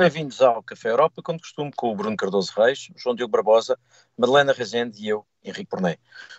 [0.00, 3.78] Bem-vindos ao Café Europa, como costume, com o Bruno Cardoso Reis, João Diogo Barbosa,
[4.16, 5.98] Madalena Rezende e eu, Henrique Porné.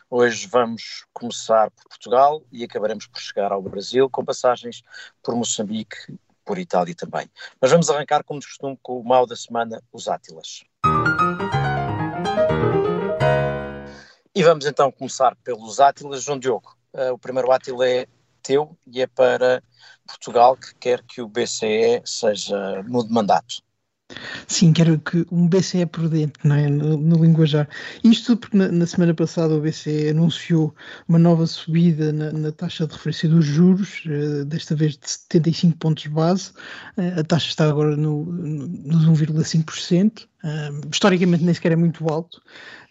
[0.10, 4.82] Hoje vamos começar por Portugal e acabaremos por chegar ao Brasil, com passagens
[5.22, 5.96] por Moçambique,
[6.44, 7.30] por Itália também.
[7.62, 10.64] Mas vamos arrancar, como de costume, com o mal da semana, os Átilas.
[14.34, 16.24] E vamos então começar pelos Átilas.
[16.24, 18.08] João Diogo, uh, o primeiro Átila é
[18.42, 19.64] teu e é para
[20.12, 23.64] Portugal que quer que o BCE seja no de mandato.
[24.48, 26.70] Sim, quero que um BCE prudente, não é?
[26.70, 27.68] No, no linguajar.
[28.04, 30.76] Isto porque na, na, semana passada o BCE anunciou
[31.08, 35.78] uma nova subida na, na taxa de referência dos juros, uh, desta vez de 75
[35.78, 36.52] pontos base.
[36.98, 40.28] Uh, a taxa está agora no, no, nos 1,5%.
[40.44, 42.42] Uh, historicamente nem sequer é muito alto.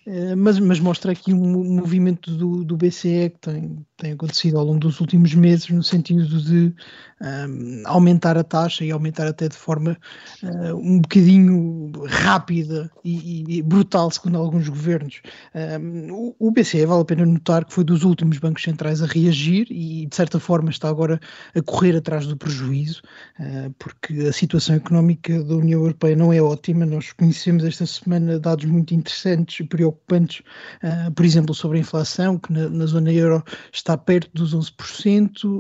[0.06, 4.64] Eh, mas, mas, mostra aqui um movimento do, do BCE que tem, tem acontecido ao
[4.64, 6.74] longo dos últimos meses, no sentido de
[7.20, 9.98] um, aumentar a taxa e aumentar até de forma
[10.42, 15.20] uh, um bocadinho rápida e, e, brutal, segundo alguns governos.
[15.54, 19.66] Um, o, BCE, vale a pena notar que foi dos últimos bancos centrais a reagir
[19.70, 21.20] e, de certa forma, está agora
[21.54, 23.02] a correr atrás do prejuízo,
[23.38, 26.86] uh, porque a situação económica da União Europeia não é ótima.
[26.86, 30.42] Nós conhecemos esta semana dados muito interessantes e preocupantes,
[30.82, 33.42] uh, por exemplo, sobre a inflação, que na, na zona euro
[33.72, 35.50] está perto dos 11%,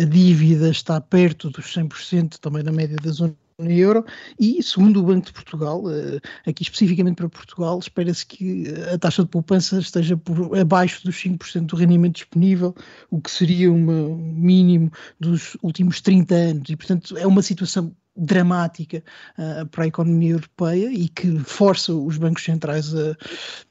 [0.00, 4.04] a dívida está perto dos 100% também da média da zona euro.
[4.38, 9.22] E, segundo o Banco de Portugal, eh, aqui especificamente para Portugal, espera-se que a taxa
[9.22, 12.74] de poupança esteja por abaixo dos 5% do rendimento disponível,
[13.10, 16.70] o que seria um mínimo dos últimos 30 anos.
[16.70, 19.02] E, portanto, é uma situação dramática
[19.38, 23.16] uh, para a economia europeia e que força os bancos centrais a,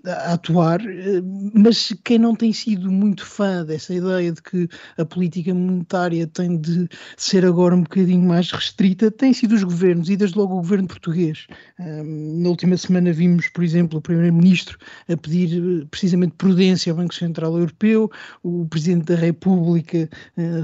[0.05, 4.67] a atuar, uh, mas quem não tem sido muito fã dessa ideia de que
[4.97, 10.09] a política monetária tem de ser agora um bocadinho mais restrita, tem sido os governos
[10.09, 11.47] e desde logo o governo português.
[11.79, 14.77] Uh, na última semana vimos, por exemplo, o Primeiro-Ministro
[15.09, 18.11] a pedir precisamente prudência ao Banco Central Europeu,
[18.43, 20.09] o Presidente da República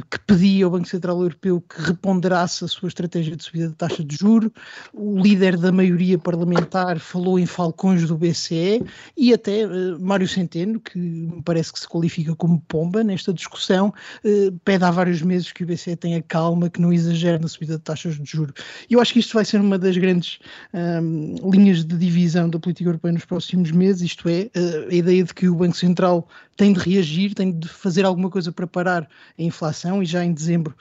[0.09, 4.15] que pedia ao Banco Central Europeu que reponderasse a sua estratégia de subida taxa de
[4.15, 4.51] juro,
[4.93, 8.83] o líder da maioria parlamentar falou em falcões do BCE
[9.17, 13.93] e até uh, Mário Centeno, que me parece que se qualifica como pomba nesta discussão,
[14.23, 17.77] uh, pede há vários meses que o BCE tenha calma, que não exagere na subida
[17.77, 18.53] de taxas de juro.
[18.89, 20.39] Eu acho que isto vai ser uma das grandes
[20.73, 25.23] um, linhas de divisão da política europeia nos próximos meses, isto é, uh, a ideia
[25.23, 26.27] de que o Banco Central
[26.57, 29.07] tem de reagir, tem de fazer alguma coisa para parar
[29.37, 30.75] a inflação e já em dezembro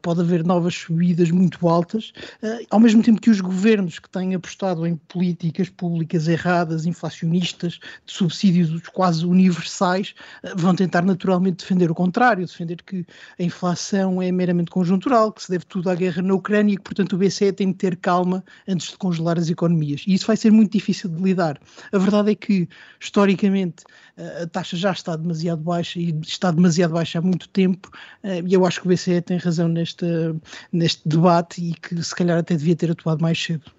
[0.00, 2.21] pode haver novas subidas muito altas, uh,
[2.70, 8.12] ao mesmo tempo que os governos que têm apostado em políticas públicas erradas, inflacionistas, de
[8.12, 13.06] subsídios quase universais, uh, vão tentar naturalmente defender o contrário, defender que
[13.38, 16.82] a inflação é meramente conjuntural, que se deve tudo à guerra na Ucrânia e que,
[16.82, 20.04] portanto, o BCE tem de ter calma antes de congelar as economias.
[20.06, 21.60] E isso vai ser muito difícil de lidar.
[21.92, 22.68] A verdade é que,
[23.00, 23.84] historicamente,
[24.16, 27.90] uh, a taxa já está demasiado baixa e está demasiado baixa há muito tempo,
[28.24, 30.04] e eu acho que o BCE tem razão neste,
[30.72, 33.70] neste debate e que se calhar até devia ter atuado mais cedo.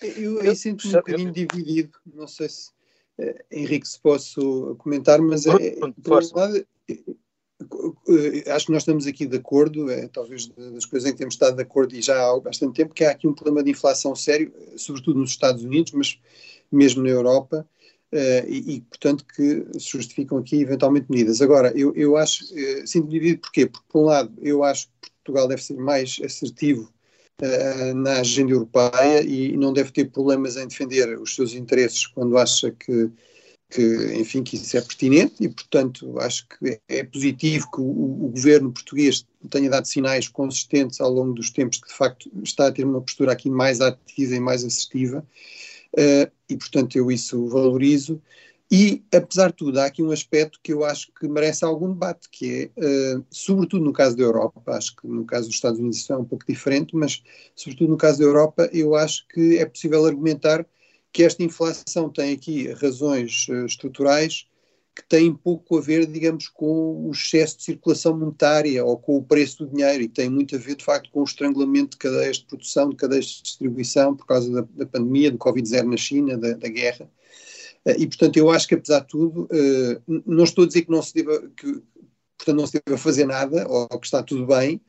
[0.00, 2.70] Eu, eu sinto-me um bocadinho dividido, não sei se
[3.18, 9.06] eh, Henrique se posso comentar, mas é, por um lado, eh, acho que nós estamos
[9.06, 12.18] aqui de acordo, é talvez das coisas em que temos estado de acordo e já
[12.18, 15.92] há bastante tempo, que há aqui um problema de inflação sério, sobretudo nos Estados Unidos,
[15.92, 16.18] mas
[16.72, 17.68] mesmo na Europa,
[18.12, 21.42] Uh, e, e, portanto, que se justificam aqui eventualmente medidas.
[21.42, 23.66] Agora, eu, eu acho, uh, sinto dividido porquê?
[23.66, 26.94] Porque, por um lado, eu acho que Portugal deve ser mais assertivo
[27.42, 32.38] uh, na agenda europeia e não deve ter problemas em defender os seus interesses quando
[32.38, 33.10] acha que,
[33.70, 38.28] que enfim, que isso é pertinente e, portanto, acho que é positivo que o, o,
[38.28, 42.72] governo português tenha dado sinais consistentes ao longo dos tempos que, de facto, está a
[42.72, 45.26] ter uma postura aqui mais ativa e mais assertiva
[45.94, 48.20] uh, e, portanto, eu isso valorizo.
[48.76, 52.28] E, apesar de tudo, há aqui um aspecto que eu acho que merece algum debate,
[52.28, 55.98] que é, uh, sobretudo no caso da Europa, acho que no caso dos Estados Unidos
[55.98, 57.22] isso é um pouco diferente, mas,
[57.54, 60.66] sobretudo no caso da Europa, eu acho que é possível argumentar
[61.12, 64.48] que esta inflação tem aqui razões uh, estruturais
[64.92, 69.22] que têm pouco a ver, digamos, com o excesso de circulação monetária ou com o
[69.22, 72.38] preço do dinheiro e tem muito a ver, de facto, com o estrangulamento de cadeias
[72.38, 76.36] de produção, de cadeias de distribuição por causa da, da pandemia, do Covid-0 na China,
[76.36, 77.08] da, da guerra.
[77.86, 80.90] Eh, e, portanto, eu acho que, apesar de tudo, eh, não estou a dizer que
[80.90, 81.82] não se deva, que,
[82.38, 84.80] portanto, não se deva fazer nada, ou que está tudo bem,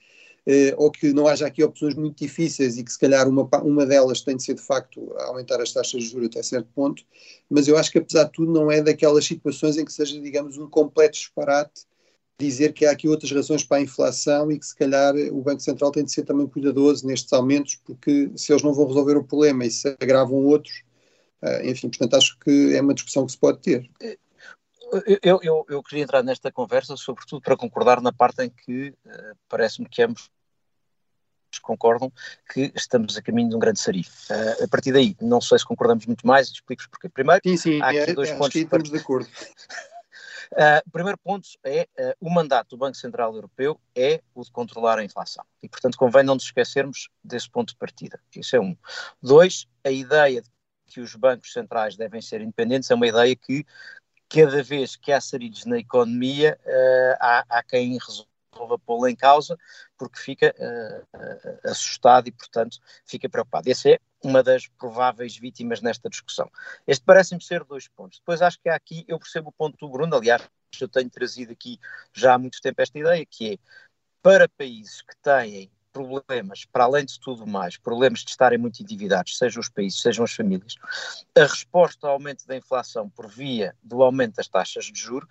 [0.45, 3.85] eh, ou que não haja aqui opções muito difíceis e que, se calhar, uma, uma
[3.85, 7.03] delas tem de ser, de facto, aumentar as taxas de juros até certo ponto,
[7.49, 10.57] mas eu acho que, apesar de tudo, não é daquelas situações em que seja, digamos,
[10.57, 11.85] um completo disparate
[12.39, 15.61] dizer que há aqui outras razões para a inflação e que se calhar o Banco
[15.61, 19.23] Central tem de ser também cuidadoso nestes aumentos, porque se eles não vão resolver o
[19.23, 20.83] problema e se agravam outros,
[21.63, 23.89] enfim, portanto acho que é uma discussão que se pode ter.
[25.21, 29.35] Eu, eu, eu queria entrar nesta conversa, sobretudo para concordar na parte em que uh,
[29.49, 30.29] parece-me que ambos
[31.59, 32.11] concordam
[32.51, 34.09] que estamos a caminho de um grande sarif.
[34.29, 37.09] Uh, a partir daí, não sei se concordamos muito mais, explico-vos porque.
[37.09, 38.49] Primeiro, sim, sim, há aqui é, dois pontos.
[38.49, 39.27] Que estamos de acordo.
[40.51, 44.99] Uh, primeiro ponto é uh, o mandato do Banco Central Europeu é o de controlar
[44.99, 45.43] a inflação.
[45.61, 48.19] E, portanto, convém não nos esquecermos desse ponto de partida.
[48.35, 48.75] Isso é um.
[49.21, 50.49] Dois, a ideia de
[50.85, 53.65] que os bancos centrais devem ser independentes é uma ideia que,
[54.29, 59.57] cada vez que há sarilhos na economia, uh, há, há quem resolva pô-la em causa,
[59.97, 63.69] porque fica uh, assustado e, portanto, fica preocupado.
[63.69, 66.49] Essa é uma das prováveis vítimas nesta discussão.
[66.87, 68.19] Este parece-me ser dois pontos.
[68.19, 70.41] Depois acho que há aqui, eu percebo o ponto do Bruno, aliás,
[70.79, 71.79] eu tenho trazido aqui
[72.13, 73.57] já há muito tempo esta ideia, que é
[74.21, 79.37] para países que têm problemas, para além de tudo mais, problemas de estarem muito endividados,
[79.37, 80.75] sejam os países, sejam as famílias,
[81.33, 85.29] a resposta ao aumento da inflação por via do aumento das taxas de juros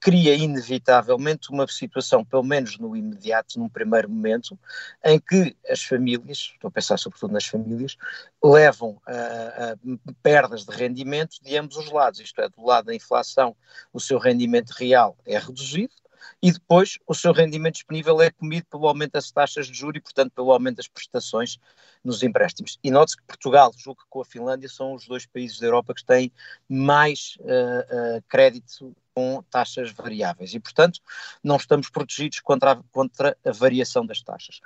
[0.00, 4.58] cria inevitavelmente uma situação, pelo menos no imediato, num primeiro momento,
[5.04, 7.96] em que as famílias, estou a pensar sobretudo nas famílias,
[8.42, 9.76] levam a, a
[10.22, 13.56] perdas de rendimento de ambos os lados, isto é, do lado da inflação,
[13.92, 15.94] o seu rendimento real é reduzido,
[16.42, 20.00] e depois o seu rendimento disponível é comido pelo aumento das taxas de juros e,
[20.00, 21.58] portanto, pelo aumento das prestações
[22.04, 22.78] nos empréstimos.
[22.82, 25.94] E note-se que Portugal, julgo que com a Finlândia, são os dois países da Europa
[25.94, 26.32] que têm
[26.68, 31.00] mais uh, uh, crédito com taxas variáveis e, portanto,
[31.42, 34.60] não estamos protegidos contra a, contra a variação das taxas.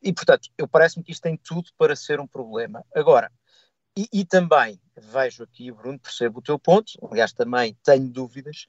[0.00, 2.84] E, portanto, eu parece-me que isto tem tudo para ser um problema.
[2.94, 3.32] Agora,
[3.98, 8.66] e, e, também vejo aqui, Bruno, percebo o teu ponto, aliás, também tenho dúvidas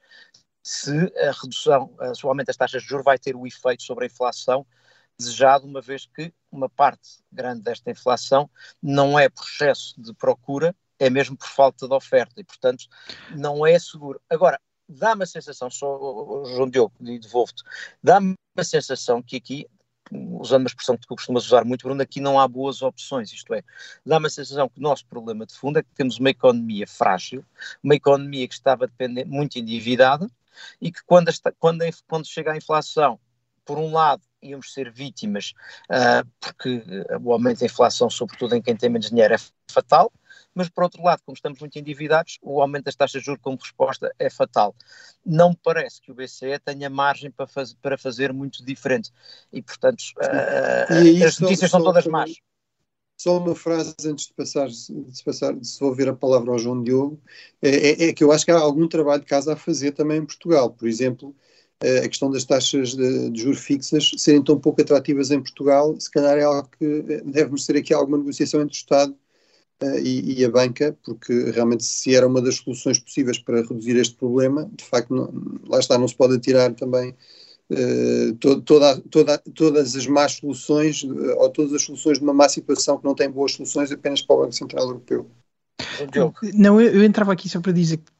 [0.68, 4.04] se a redução, se o aumento das taxas de juros vai ter o efeito sobre
[4.04, 4.66] a inflação
[5.18, 8.50] desejado, uma vez que uma parte grande desta inflação
[8.82, 12.84] não é por excesso de procura, é mesmo por falta de oferta e, portanto,
[13.34, 14.20] não é seguro.
[14.28, 17.62] Agora, dá-me a sensação, só, João Diogo, e devolvo-te,
[18.02, 19.66] dá-me a sensação que aqui,
[20.12, 23.54] usando uma expressão que tu costumas usar muito, Bruno, aqui não há boas opções, isto
[23.54, 23.62] é,
[24.04, 27.42] dá-me a sensação que o nosso problema de fundo é que temos uma economia frágil,
[27.82, 30.30] uma economia que estava dependente, muito endividada,
[30.80, 33.18] e que quando, esta, quando, quando chega a inflação,
[33.64, 35.52] por um lado, íamos ser vítimas,
[35.90, 36.82] uh, porque
[37.22, 39.38] o aumento da inflação, sobretudo em quem tem menos dinheiro, é
[39.70, 40.10] fatal,
[40.54, 43.58] mas por outro lado, como estamos muito endividados, o aumento das taxas de juros como
[43.58, 44.74] resposta é fatal.
[45.24, 49.12] Não me parece que o BCE tenha margem para, faz, para fazer muito diferente.
[49.52, 52.32] E, portanto, uh, e as notícias são todas más.
[53.20, 57.20] Só uma frase antes de passar, de passar, de devolver a palavra ao João Diogo,
[57.60, 60.18] é, é, é, que eu acho que há algum trabalho de casa a fazer também
[60.18, 60.70] em Portugal.
[60.70, 61.34] Por exemplo,
[61.80, 65.98] eh, a questão das taxas de, de juros fixas serem tão pouco atrativas em Portugal,
[66.00, 69.16] se calhar é algo que eh, deve merecer aqui alguma negociação entre o Estado
[69.82, 73.96] uh, e, e, a banca, porque realmente se era uma das soluções possíveis para reduzir
[73.96, 75.32] este problema, de facto, não,
[75.68, 77.14] lá está, não se pode atirar também
[77.70, 78.34] Uh,
[78.64, 82.96] toda, toda, todas as más soluções, uh, ou todas as soluções de uma má situação
[82.96, 85.30] que não tem boas soluções apenas para o Banco Central Europeu.
[86.54, 88.10] Não, eu, eu entrava aqui só para dizer que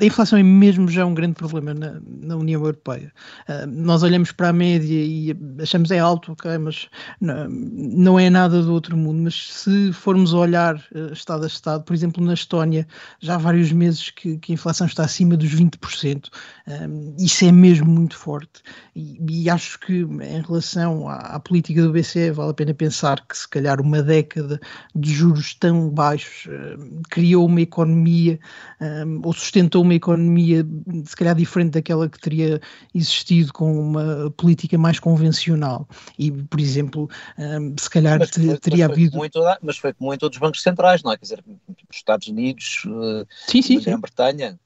[0.00, 3.12] a inflação é mesmo já um grande problema na, na União Europeia.
[3.48, 6.88] Uh, nós olhamos para a média e achamos é alto, ok, mas
[7.20, 9.22] não, não, é nada do outro mundo.
[9.22, 12.86] Mas se formos olhar uh, Estado a Estado, por exemplo, na Estónia,
[13.20, 16.28] já há vários meses que, que a inflação está acima dos 20%.
[16.66, 18.62] Um, isso é mesmo muito forte.
[18.94, 23.24] E, e acho que em relação à, à, política do BCE, vale a pena pensar
[23.26, 24.60] que se calhar uma década
[24.94, 28.38] de juros tão baixos uh, criou uma economia
[28.80, 30.66] um, ou sustentou uma economia
[31.04, 32.60] se calhar diferente daquela que teria
[32.94, 35.86] existido com uma política mais convencional.
[36.18, 37.08] E, por exemplo,
[37.38, 39.16] um, se calhar mas, teria mas havido.
[39.16, 41.16] Muito, mas foi como em todos os bancos centrais, não é?
[41.16, 44.58] Quer dizer, os Estados Unidos, eh, sim, sim, a Grã-Bretanha.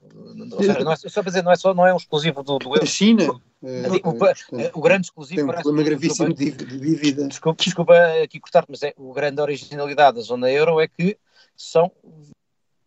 [0.57, 2.69] Seja, não é, só para dizer, não é, só, não é um exclusivo do, do
[2.69, 2.83] euro.
[2.83, 3.23] A China.
[3.61, 4.15] É, o,
[4.79, 7.27] o, grande exclusivo tem um problema gravíssimo de, de dívida.
[7.27, 7.93] Desculpa, desculpa
[8.23, 11.17] aqui cortar-te, mas é, o grande originalidade da zona euro é que
[11.57, 11.91] são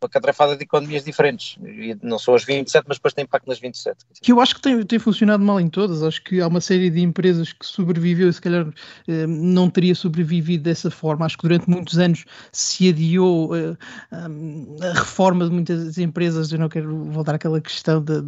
[0.09, 1.57] catrafada de economias diferentes.
[1.65, 3.97] E não são as 27, mas depois tem impacto nas 27.
[4.21, 6.03] Que eu acho que tem, tem funcionado mal em todas.
[6.03, 8.67] Acho que há uma série de empresas que sobreviveu e se calhar
[9.09, 11.27] eh, não teria sobrevivido dessa forma.
[11.27, 13.77] Acho que durante muitos anos se adiou eh,
[14.11, 16.53] a reforma de muitas empresas.
[16.53, 18.21] Eu não quero voltar àquela questão da,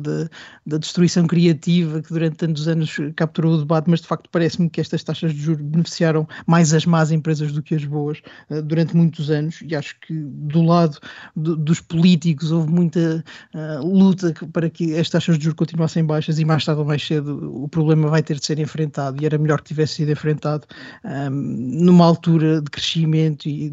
[0.66, 4.80] da destruição criativa que durante tantos anos capturou o debate, mas de facto parece-me que
[4.80, 8.96] estas taxas de juros beneficiaram mais as más empresas do que as boas eh, durante
[8.96, 9.60] muitos anos.
[9.62, 10.98] E acho que do lado
[11.34, 16.38] do, dos políticos houve muita uh, luta para que as taxas de juros continuassem baixas
[16.38, 19.38] e mais tarde ou mais cedo o problema vai ter de ser enfrentado e era
[19.38, 20.66] melhor que tivesse sido enfrentado
[21.04, 23.72] um, numa altura de crescimento e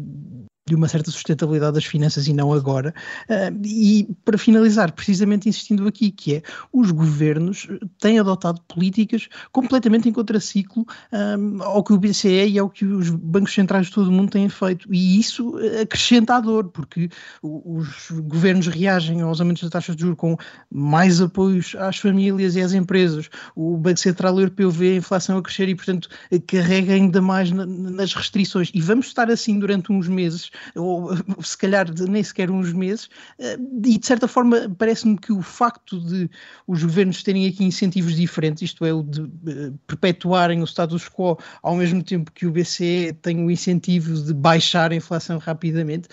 [0.66, 2.94] de uma certa sustentabilidade das finanças e não agora.
[3.28, 6.42] Uh, e para finalizar, precisamente insistindo aqui, que é
[6.72, 12.70] os governos têm adotado políticas completamente em contraciclo um, ao que o BCE e ao
[12.70, 14.92] que os bancos centrais de todo o mundo têm feito.
[14.92, 17.08] E isso acrescenta a dor, porque
[17.42, 20.36] os governos reagem aos aumentos das taxas de juros com
[20.70, 23.28] mais apoios às famílias e às empresas.
[23.56, 26.08] O Banco Central Europeu vê a inflação a crescer e, portanto,
[26.46, 28.70] carrega ainda mais na, nas restrições.
[28.72, 31.10] E vamos estar assim durante uns meses ou
[31.42, 36.00] se calhar nem sequer uns meses, eh, e de certa forma parece-me que o facto
[36.00, 36.30] de
[36.66, 41.38] os governos terem aqui incentivos diferentes, isto é, o de eh, perpetuarem o status quo
[41.62, 46.08] ao mesmo tempo que o BCE tem o incentivo de baixar a inflação rapidamente,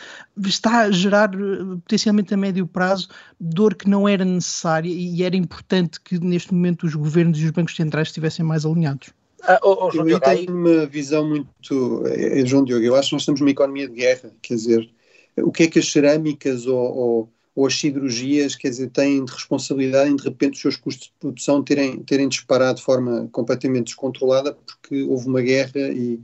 [0.46, 5.36] está a gerar eh, potencialmente a médio prazo dor que não era necessária e era
[5.36, 9.19] importante que neste momento os governos e os bancos centrais estivessem mais alinhados.
[9.43, 12.05] Ah, oh, oh, eu tenho uma visão muito.
[12.08, 14.89] É, João Diogo, eu acho que nós estamos numa economia de guerra, quer dizer,
[15.38, 19.31] o que é que as cerâmicas ou, ou, ou, as cirurgias, quer dizer, têm de
[19.31, 23.86] responsabilidade em de repente os seus custos de produção terem, terem disparado de forma completamente
[23.86, 26.19] descontrolada porque houve uma guerra e,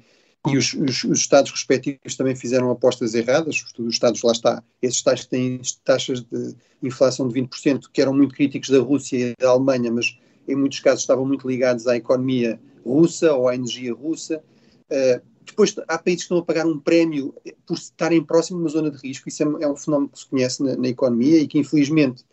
[0.48, 4.64] e os, os, os, Estados respectivos também fizeram apostas erradas, os, os Estados lá está,
[4.82, 9.18] esses tais que têm taxas de inflação de 20%, que eram muito críticos da Rússia
[9.18, 10.18] e da Alemanha, mas
[10.48, 14.44] em muitos casos estavam muito ligados à economia russa ou à energia russa.
[14.90, 17.34] Uh, depois há países que estão a pagar um prémio
[17.66, 19.30] por estarem próximo de uma zona de risco.
[19.30, 22.26] Isso é, é um fenómeno que se conhece na, na economia e que infelizmente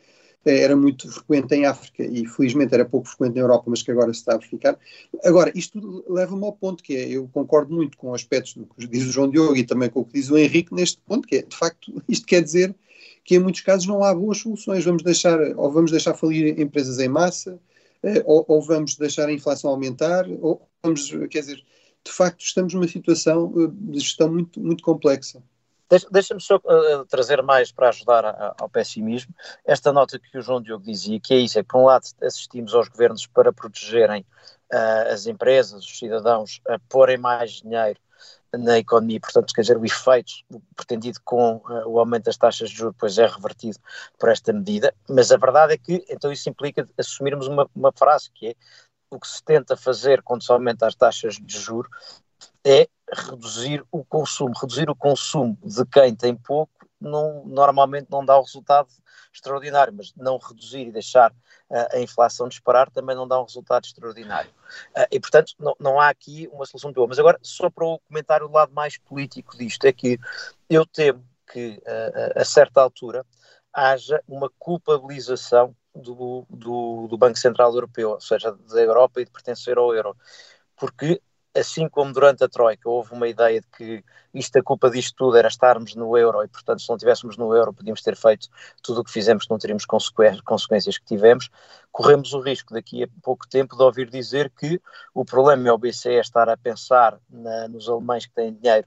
[0.44, 3.90] eh, era muito frequente em África e felizmente era pouco frequente na Europa, mas que
[3.90, 4.78] agora se está a verificar.
[5.24, 9.04] Agora, isto leva-me ao ponto que é, eu concordo muito com aspectos do que diz
[9.04, 11.42] o João Diogo e também com o que diz o Henrique neste ponto, que é,
[11.42, 12.74] de facto, isto quer dizer
[13.24, 14.84] que em muitos casos não há boas soluções.
[14.84, 17.71] Vamos deixar, ou vamos deixar falir empresas em massa, eh,
[18.24, 21.62] ou, ou, vamos deixar a inflação aumentar, ou vamos, quer dizer,
[22.04, 25.42] de facto estamos numa situação eh, de gestão muito, muito complexa.
[26.10, 30.62] Deixa-me só uh, trazer mais para ajudar a, ao pessimismo esta nota que o João
[30.62, 34.24] Diogo dizia, que é isso, é que por um lado assistimos aos governos para protegerem
[34.72, 38.00] uh, as empresas, os cidadãos, a porem mais dinheiro
[38.58, 40.32] na economia, portanto, quer dizer, o efeito
[40.76, 43.78] pretendido com uh, o aumento das taxas de juros depois é revertido
[44.18, 48.30] por esta medida, mas a verdade é que, então isso implica assumirmos uma, uma frase
[48.34, 48.54] que é
[49.10, 51.90] o que se tenta fazer quando se aumenta as taxas de juros
[52.64, 58.36] é reduzir o consumo, reduzir o consumo de quem tem pouco não, normalmente não dá
[58.38, 58.88] o resultado
[59.32, 63.84] extraordinário, mas não reduzir e deixar uh, a inflação disparar também não dá um resultado
[63.84, 64.50] extraordinário.
[64.96, 67.08] Uh, e, portanto, não, não há aqui uma solução boa.
[67.08, 70.18] Mas agora, só para o comentar o lado mais político disto, é que
[70.68, 73.24] eu temo que, uh, a certa altura,
[73.72, 79.30] haja uma culpabilização do, do, do Banco Central Europeu, ou seja, da Europa e de
[79.30, 80.16] pertencer ao euro.
[80.76, 81.20] Porque
[81.54, 85.36] assim como durante a Troika houve uma ideia de que isto, a culpa disto tudo
[85.36, 88.48] era estarmos no euro e, portanto, se não tivéssemos no euro, podíamos ter feito
[88.82, 91.50] tudo o que fizemos, não teríamos consequências que tivemos,
[91.90, 94.80] corremos o risco daqui a pouco tempo de ouvir dizer que
[95.12, 98.86] o problema é o BCE estar a pensar na, nos alemães que têm dinheiro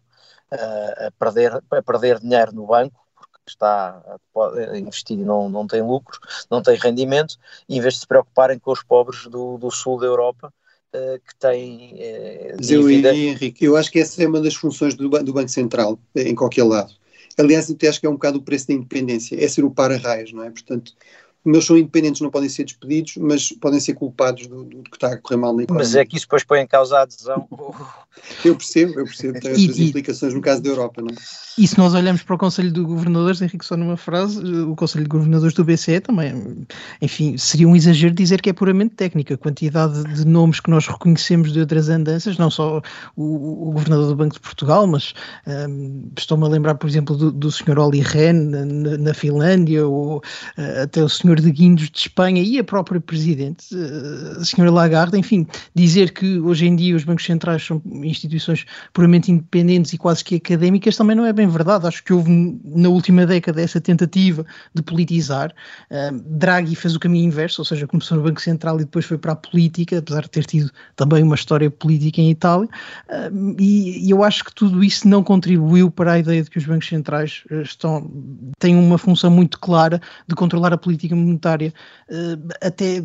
[0.51, 3.05] uh, a, perder, a perder dinheiro no banco,
[3.47, 4.01] está
[4.35, 6.19] a investir e não, não tem lucros,
[6.49, 7.37] não tem rendimento,
[7.69, 10.51] em vez de se preocuparem com os pobres do, do sul da Europa,
[10.95, 13.09] uh, que têm uh, dívida.
[13.09, 16.35] Eu, Henrique, eu acho que essa é uma das funções do, do Banco Central, em
[16.35, 16.93] qualquer lado.
[17.37, 20.31] Aliás, eu acho que é um bocado o preço da independência, é ser o para-raios,
[20.31, 20.49] não é?
[20.49, 20.93] Portanto,
[21.45, 25.13] eles são independentes, não podem ser despedidos, mas podem ser culpados do, do que está
[25.13, 25.85] a correr mal na economia.
[25.85, 27.47] Mas é que isso depois põe em causa a adesão.
[28.43, 31.45] eu percebo, eu percebo, tem outras implicações no caso da Europa, não é?
[31.57, 35.05] E se nós olhamos para o Conselho de Governadores, Henrique, só numa frase, o Conselho
[35.05, 36.65] de Governadores do BCE também,
[37.01, 39.35] enfim, seria um exagero dizer que é puramente técnica.
[39.35, 42.81] A quantidade de nomes que nós reconhecemos de outras andanças, não só
[43.15, 45.13] o, o Governador do Banco de Portugal, mas
[45.47, 47.79] um, estou-me a lembrar, por exemplo, do, do Sr.
[47.79, 51.34] Olli Rehn na, na Finlândia, ou uh, até o Sr.
[51.41, 54.69] de Guindos de Espanha e a própria Presidente, uh, a Sra.
[54.69, 59.97] Lagarde, enfim, dizer que hoje em dia os bancos centrais são instituições puramente independentes e
[59.97, 61.87] quase que académicas também não é bem verdade.
[61.87, 65.53] Acho que houve na última década essa tentativa de politizar.
[65.89, 69.17] Uh, Draghi fez o caminho inverso, ou seja, começou no Banco Central e depois foi
[69.17, 72.67] para a política, apesar de ter tido também uma história política em Itália.
[73.09, 76.57] Uh, e, e, eu acho que tudo isso não contribuiu para a ideia de que
[76.57, 78.09] os bancos centrais estão,
[78.59, 83.01] têm uma função muito clara de controlar a política monetária, uh, até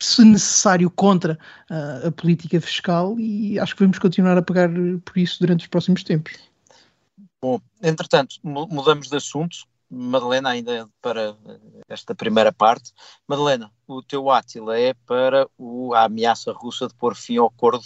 [0.00, 1.38] se necessário contra
[1.70, 4.70] uh, a política fiscal, e acho que vamos continuar a pagar
[5.04, 6.32] por isso durante os próximos tempos.
[7.40, 11.36] Bom, entretanto, mudamos de assunto Madalena, ainda para
[11.86, 12.92] esta primeira parte.
[13.28, 17.84] Madalena, o teu átila é para o, a ameaça russa de pôr fim ao acordo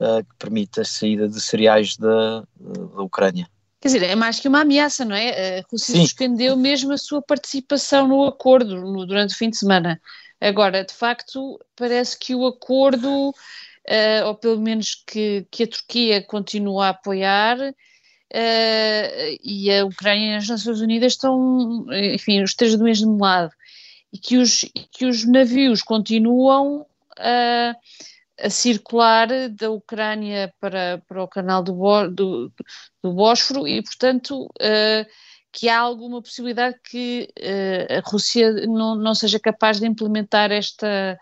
[0.00, 3.48] uh, que permite a saída de cereais da, da Ucrânia.
[3.84, 5.58] Quer dizer, é mais que uma ameaça, não é?
[5.58, 6.00] A Rússia Sim.
[6.00, 10.00] suspendeu mesmo a sua participação no acordo no, durante o fim de semana.
[10.40, 16.22] Agora, de facto, parece que o acordo, uh, ou pelo menos que, que a Turquia
[16.22, 17.74] continua a apoiar, uh,
[19.44, 23.52] e a Ucrânia e as Nações Unidas estão, enfim, os três do mesmo lado,
[24.10, 26.86] e que os, que os navios continuam
[27.18, 27.76] uh,
[28.40, 31.74] a circular da Ucrânia para, para o canal do,
[32.08, 32.52] do,
[33.02, 35.06] do Bósforo e, portanto, uh,
[35.52, 41.18] que há alguma possibilidade que uh, a Rússia não, não seja capaz de implementar esta,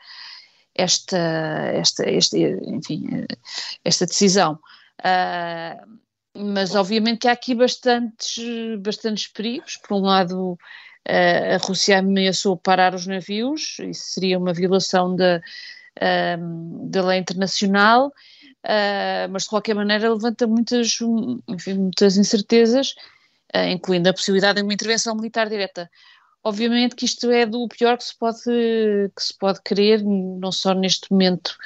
[0.74, 3.26] esta, esta, esta enfim,
[3.84, 4.58] esta decisão.
[5.00, 6.00] Uh,
[6.34, 8.38] mas obviamente que há aqui bastantes,
[8.80, 9.76] bastantes perigos.
[9.76, 10.56] Por um lado,
[11.06, 15.42] a Rússia ameaçou parar os navios, isso seria uma violação da,
[16.88, 20.98] da lei internacional, uh, mas de qualquer maneira levanta muitas,
[21.48, 22.94] enfim, muitas incertezas,
[23.54, 25.90] uh, incluindo a possibilidade de uma intervenção militar direta.
[26.44, 30.74] Obviamente que isto é do pior que se pode, que se pode querer, não só
[30.74, 31.56] neste momento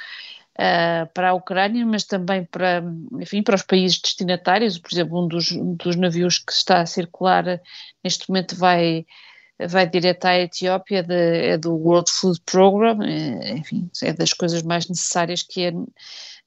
[0.53, 2.83] uh, para a Ucrânia, mas também para,
[3.19, 4.77] enfim, para os países destinatários.
[4.77, 7.59] Por exemplo, um dos, um dos navios que está a circular
[8.03, 9.05] neste momento vai,
[9.65, 14.61] vai direto à Etiópia, de, é do World Food Program, é, enfim, é das coisas
[14.61, 15.73] mais necessárias que, é,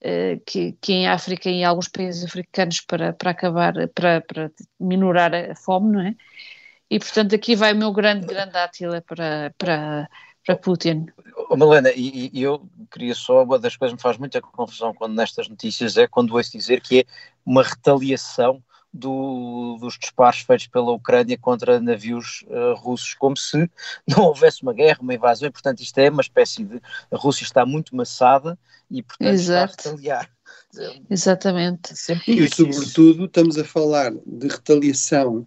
[0.01, 4.51] é, que, que em África e em alguns países africanos para, para acabar, para, para
[4.79, 6.15] minorar a fome, não é?
[6.89, 10.09] E portanto aqui vai o meu grande, grande átila para, para,
[10.45, 11.07] para Putin.
[11.49, 14.93] Oh, Malena, e, e, eu queria só, uma das coisas que me faz muita confusão
[14.95, 17.05] quando nestas notícias é quando ouço dizer que é
[17.45, 23.71] uma retaliação do, dos disparos feitos pela Ucrânia contra navios uh, russos, como se
[24.07, 26.81] não houvesse uma guerra, uma invasão, e portanto isto é uma espécie de.
[27.11, 28.59] A Rússia está muito maçada
[28.91, 29.73] e portanto Exato.
[29.73, 30.31] está a retaliar.
[31.09, 31.95] Exatamente.
[32.27, 35.47] E, sobretudo, estamos a falar de retaliação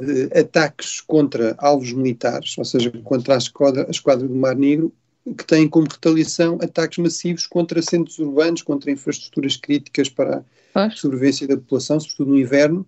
[0.00, 4.92] de ataques contra alvos militares, ou seja, contra a esquadra, a esquadra do Mar Negro,
[5.24, 11.46] que têm como retaliação ataques massivos contra centros urbanos, contra infraestruturas críticas para a sobrevivência
[11.46, 12.86] da população, sobretudo no inverno.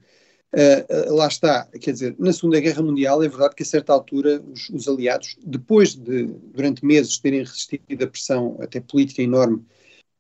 [0.53, 3.93] Uh, uh, lá está, quer dizer, na Segunda Guerra Mundial é verdade que a certa
[3.93, 9.65] altura os, os, aliados, depois de, durante meses, terem resistido a pressão até política enorme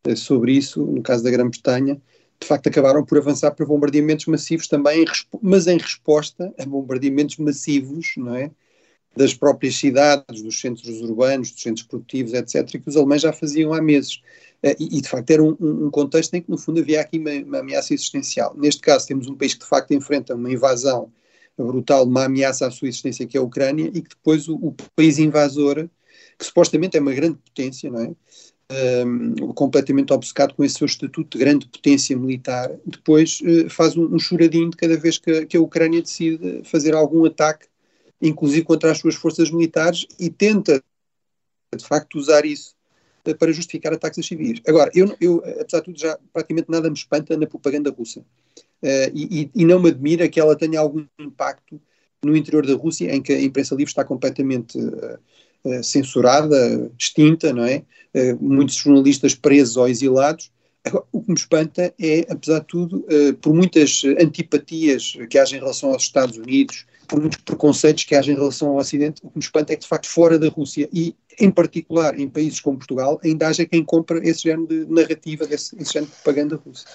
[0.08, 2.00] uh, sobre isso, no caso da Grã-Bretanha,
[2.40, 5.04] de facto acabaram por avançar para bombardeamentos massivos também,
[5.40, 8.50] mas em resposta a bombardeamentos massivos, não é?
[9.16, 13.72] Das próprias cidades, dos centros urbanos, dos centros produtivos, etc., que os alemães já faziam
[13.72, 14.20] há meses.
[14.64, 17.30] Eh, e, de facto era um, um, contexto em que no fundo havia aqui uma,
[17.30, 18.56] uma, ameaça existencial.
[18.56, 21.12] Neste caso temos um país que de facto enfrenta uma invasão
[21.56, 24.74] brutal, uma ameaça à sua existência que é a Ucrânia e que depois o, o
[24.96, 25.88] país invasor,
[26.38, 28.10] que supostamente é uma grande potência, não é?
[29.04, 34.14] Um, completamente obcecado com esse seu estatuto de grande potência militar, depois uh, faz um,
[34.14, 37.66] um, choradinho de cada vez que, que, a Ucrânia decide fazer algum ataque,
[38.20, 40.82] inclusive contra as suas forças militares, e tenta
[41.76, 42.74] de facto usar isso
[43.38, 44.60] para justificar ataques a civis.
[44.66, 48.20] Agora, eu, eu, apesar de tudo, já praticamente nada me espanta na propaganda russa.
[48.20, 51.80] Uh, e, e, não me admira que ela tenha algum impacto
[52.22, 57.64] no interior da Rússia, em que a imprensa livre está completamente uh, censurada, extinta, não
[57.64, 57.82] é?
[58.38, 60.52] muitos jornalistas presos ou exilados.
[61.10, 63.06] O que me espanta é, apesar de tudo,
[63.40, 68.32] por muitas antipatias que haja em relação aos Estados Unidos, por muitos preconceitos que haja
[68.32, 70.88] em relação ao Ocidente, o que me espanta é que, de facto, fora da Rússia
[70.92, 75.46] e, em particular, em países como Portugal, ainda haja quem compra esse género de narrativa,
[75.46, 76.86] desse, esse género de propaganda russa.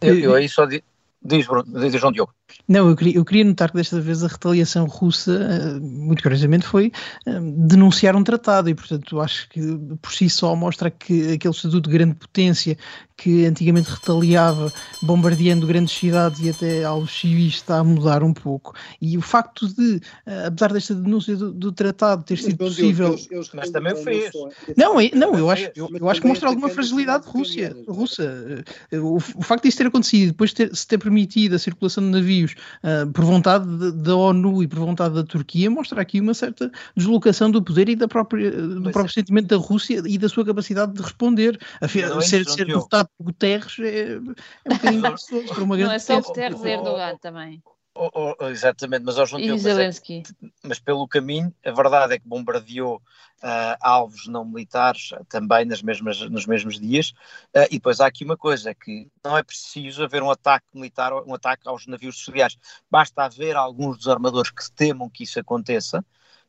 [0.00, 0.84] Eu, eu aí só digo
[1.24, 2.34] Diz, diz João Diogo.
[2.66, 6.66] Não, eu queria, eu queria notar que desta vez a retaliação russa, eh, muito curiosamente,
[6.66, 6.92] foi
[7.26, 9.60] eh, denunciar um tratado e, portanto, acho que
[10.00, 12.76] por si só mostra que aquele estatuto de grande potência
[13.16, 18.74] que antigamente retaliava bombardeando grandes cidades e até aos civis está a mudar um pouco.
[19.00, 23.08] E o facto de, eh, apesar desta denúncia do, do tratado ter sido possível.
[23.08, 24.32] Eles, eles mas também fez.
[24.76, 28.64] Não, não eu, acho, eu, eu acho que mostra alguma fragilidade Rússia, russa.
[28.92, 32.10] O, o facto disso ter acontecido, depois de ter, se ter permitida a circulação de
[32.10, 36.70] navios uh, por vontade da ONU e por vontade da Turquia, mostra aqui uma certa
[36.96, 39.14] deslocação do poder e da própria, do Mas próprio é.
[39.14, 41.58] sentimento da Rússia e da sua capacidade de responder.
[41.80, 45.96] A é ser, ser derrotado por Guterres é, é um bocadinho para uma grande Não
[45.96, 47.62] é só Guterres, é Erdogan também.
[47.96, 50.22] Oh, oh, exatamente, mas, oh, João Diogo, mas, é,
[50.64, 56.20] mas, pelo caminho, a verdade é que bombardeou uh, alvos não militares também nas mesmas,
[56.28, 57.10] nos mesmos dias.
[57.54, 61.12] Uh, e depois há aqui uma coisa, que não é preciso haver um ataque militar,
[61.12, 62.56] um ataque aos navios auxiliares.
[62.90, 66.04] Basta haver alguns dos armadores que temam que isso aconteça,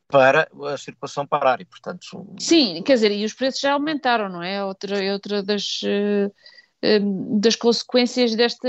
[0.08, 2.34] para a circulação parar e, portanto...
[2.38, 4.64] Sim, quer dizer, e os preços já aumentaram, não é?
[4.64, 8.68] Outra, outra das, uh, das consequências desta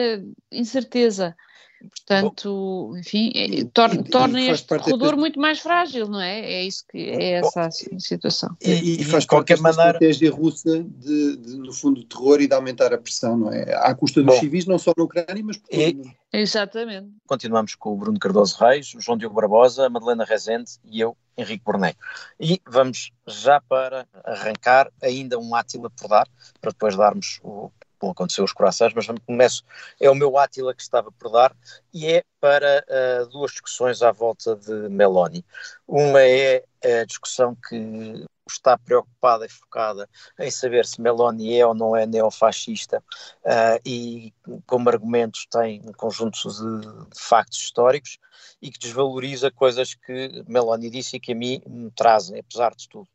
[0.51, 1.35] incerteza.
[1.79, 6.39] Portanto, enfim, é, torna, torna este corredor muito mais frágil, não é?
[6.39, 8.55] É isso que é essa a situação.
[8.61, 12.47] E, e faz de qualquer maneira estratégia russa de, de, no fundo, do terror e
[12.47, 13.73] de aumentar a pressão, não é?
[13.75, 16.11] À custa dos Bom, civis, não só na Ucrânia, mas por todo e, mundo.
[16.33, 17.09] Exatamente.
[17.27, 21.15] Continuamos com o Bruno Cardoso Reis, o João Diogo Barbosa, a Madalena Rezende e eu,
[21.37, 21.97] Henrique Bornet.
[22.39, 26.27] E vamos já para arrancar ainda um Átila por dar,
[26.59, 29.63] para depois darmos o como aconteceu os corações, mas começo,
[29.99, 31.55] é o meu Átila que estava por dar,
[31.93, 35.43] e é para uh, duas discussões à volta de Meloni.
[35.87, 41.73] Uma é a discussão que está preocupada e focada em saber se Meloni é ou
[41.73, 43.03] não é neofascista
[43.43, 44.33] uh, e
[44.65, 48.17] como argumentos tem um conjunto de, de, factos históricos
[48.61, 52.87] e que desvaloriza coisas que Meloni disse e que a mim me trazem, apesar de
[52.87, 53.07] tudo,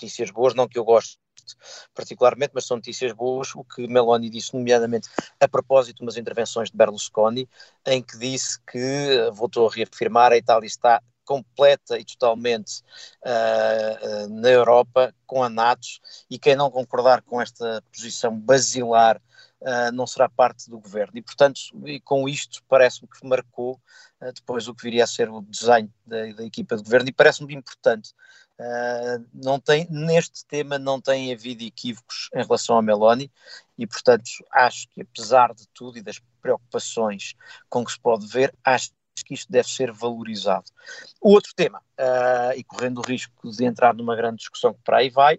[0.00, 1.18] notícias boas, não que eu goste
[1.94, 5.08] particularmente, mas são notícias boas, o que Meloni disse, nomeadamente
[5.40, 7.48] a propósito de umas intervenções de Berlusconi,
[7.86, 12.82] em que disse que eh, voltou a reafirmar a Itália está completa e totalmente
[13.22, 15.86] uh, na Europa com a NATO
[16.30, 19.20] e quem não concordar com esta posição basilar
[19.62, 21.12] uh, não será parte do governo.
[21.16, 23.80] E, portanto, e com isto parece-me que marcou
[24.34, 27.54] depois o que viria a ser o desenho da, da equipa de governo e parece-me
[27.54, 28.12] importante
[28.60, 33.30] Uh, não tem, neste tema não tem havido equívocos em relação a Meloni
[33.78, 37.34] e, portanto, acho que apesar de tudo e das preocupações
[37.68, 38.90] com que se pode ver, acho
[39.24, 40.64] que isto deve ser valorizado.
[41.20, 44.98] O outro tema, uh, e correndo o risco de entrar numa grande discussão que para
[44.98, 45.38] aí vai,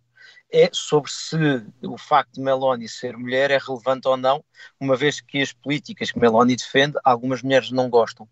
[0.52, 1.38] é sobre se
[1.84, 4.44] o facto de Meloni ser mulher é relevante ou não,
[4.80, 8.28] uma vez que as políticas que Meloni defende, algumas mulheres não gostam.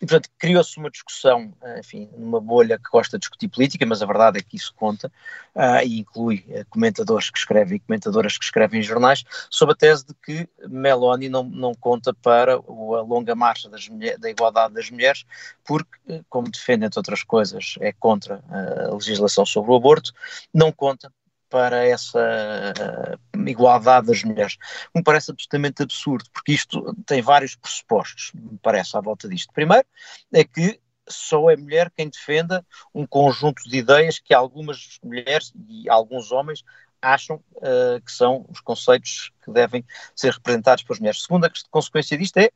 [0.00, 4.06] E, portanto, criou-se uma discussão, enfim, numa bolha que gosta de discutir política, mas a
[4.06, 5.10] verdade é que isso conta,
[5.54, 9.76] uh, e inclui uh, comentadores que escrevem e comentadoras que escrevem em jornais, sobre a
[9.76, 14.90] tese de que Meloni não, não conta para a longa marcha mulher, da igualdade das
[14.90, 15.24] mulheres,
[15.64, 20.12] porque, eh, como defende, entre outras coisas, é contra a legislação sobre o aborto,
[20.52, 21.12] não conta
[21.50, 24.56] para essa uh, igualdade das mulheres.
[24.94, 29.52] Me parece absolutamente absurdo, porque isto tem vários pressupostos, me parece, à volta disto.
[29.52, 29.86] Primeiro,
[30.32, 35.90] é que só é mulher quem defenda um conjunto de ideias que algumas mulheres e
[35.90, 36.62] alguns homens
[37.02, 39.84] acham uh, que são os conceitos que devem
[40.14, 41.22] ser representados pelas mulheres.
[41.22, 42.50] Segunda consequência disto é,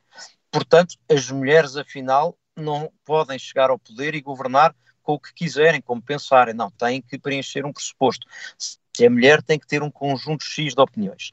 [0.51, 5.81] portanto, as mulheres, afinal, não podem chegar ao poder e governar com o que quiserem,
[5.81, 6.55] como pensarem.
[6.55, 8.27] Não, têm que preencher um pressuposto.
[8.97, 11.33] Se é mulher, tem que ter um conjunto X de opiniões.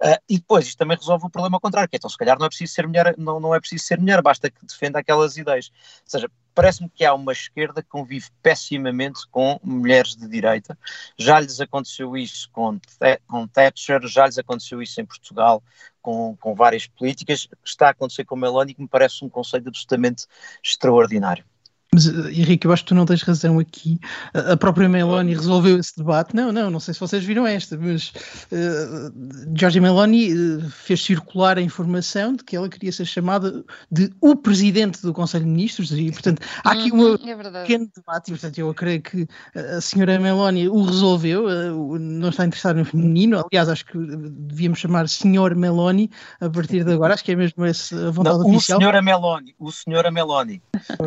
[0.00, 2.46] Uh, e depois isto também resolve o problema contrário, que é, então se calhar não
[2.46, 5.70] é preciso ser mulher, não, não é preciso ser mulher, basta que defenda aquelas ideias.
[5.70, 10.76] Ou seja, parece-me que há uma esquerda que convive pessimamente com mulheres de direita.
[11.16, 12.78] Já lhes aconteceu isso com,
[13.26, 15.62] com Thatcher, já lhes aconteceu isso em Portugal
[16.00, 17.48] com, com várias políticas.
[17.64, 20.26] Está a acontecer com Meloni, que me parece um conceito absolutamente
[20.62, 21.44] extraordinário.
[21.94, 24.00] Mas, eh, Henrique, eu acho que tu não tens razão aqui.
[24.32, 26.34] A própria Meloni resolveu esse debate.
[26.34, 28.12] Não, não, não sei se vocês viram esta, mas
[28.50, 34.10] uh, Giorgia Meloni uh, fez circular a informação de que ela queria ser chamada de
[34.22, 38.28] o presidente do Conselho de Ministros e, portanto, há aqui um uhum, é pequeno debate
[38.28, 42.86] e, portanto, eu creio que a senhora Meloni o resolveu, uh, não está interessada no
[42.86, 43.44] feminino.
[43.50, 47.12] Aliás, acho que devíamos chamar senhor Meloni a partir de agora.
[47.12, 48.78] Acho que é mesmo essa a vontade não, oficial.
[48.78, 50.62] O senhor Meloni, o senhor Meloni.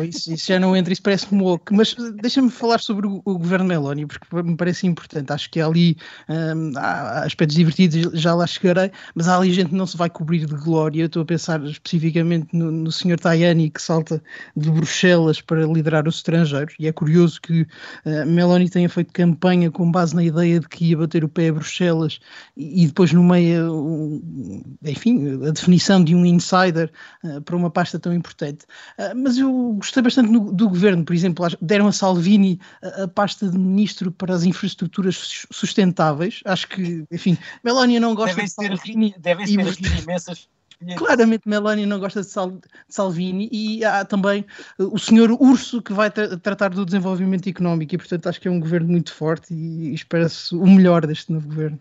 [0.08, 3.64] Isso, isso já não entre isso parece-me louco, mas deixa-me falar sobre o, o, governo
[3.64, 5.32] Meloni, porque me parece importante.
[5.32, 5.96] Acho que ali
[6.28, 10.10] um, há aspectos divertidos, já lá chegarei, mas há ali gente que não se vai
[10.10, 11.02] cobrir de glória.
[11.02, 14.22] Eu estou a pensar especificamente no, no senhor Tajani que salta
[14.56, 19.70] de Bruxelas para liderar os estrangeiros, e é curioso que uh, Meloni tenha feito campanha
[19.70, 22.18] com base na ideia de que ia bater o pé a Bruxelas
[22.56, 26.90] e, e depois no meio, um, enfim, a definição de um insider
[27.24, 28.64] uh, para uma pasta tão importante.
[28.98, 33.08] Uh, mas eu gostei bastante no, do governo, por exemplo, deram a Salvini a, a,
[33.08, 36.40] pasta de ministro para as infraestruturas sustentáveis.
[36.44, 39.14] Acho que, enfim, Melania não gosta devem de Salvini.
[39.18, 40.48] devem ser e, imensas.
[40.96, 44.44] Claramente Melania não gosta de, Sal, de, Salvini e há também
[44.78, 48.50] o senhor Urso que vai tra tratar do desenvolvimento económico e portanto acho que é
[48.50, 51.80] um governo muito forte e, e espera-se o melhor deste novo governo.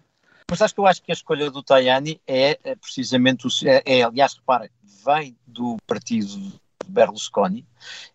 [0.50, 3.84] Mas acho que eu acho que a escolha do Tajani é, é precisamente o, é,
[3.86, 4.70] é aliás repara,
[5.06, 6.54] vem do partido
[6.88, 7.66] Berlusconi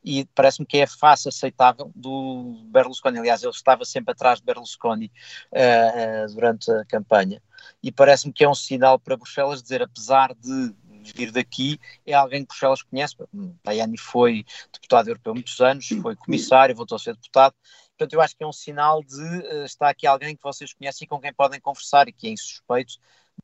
[0.05, 3.19] e parece-me que é a face aceitável do Berlusconi.
[3.19, 5.11] Aliás, ele estava sempre atrás de Berlusconi
[5.53, 7.43] uh, uh, durante a campanha
[7.83, 10.75] e parece-me que é um sinal para Bruxelas dizer, apesar de
[11.15, 13.17] vir daqui, é alguém que Bruxelas conhece.
[13.63, 17.55] Tajani foi deputado europeu há muitos anos, foi comissário, voltou a ser deputado.
[17.97, 21.05] Portanto, eu acho que é um sinal de uh, estar aqui alguém que vocês conhecem
[21.05, 22.95] e com quem podem conversar e que é insuspeito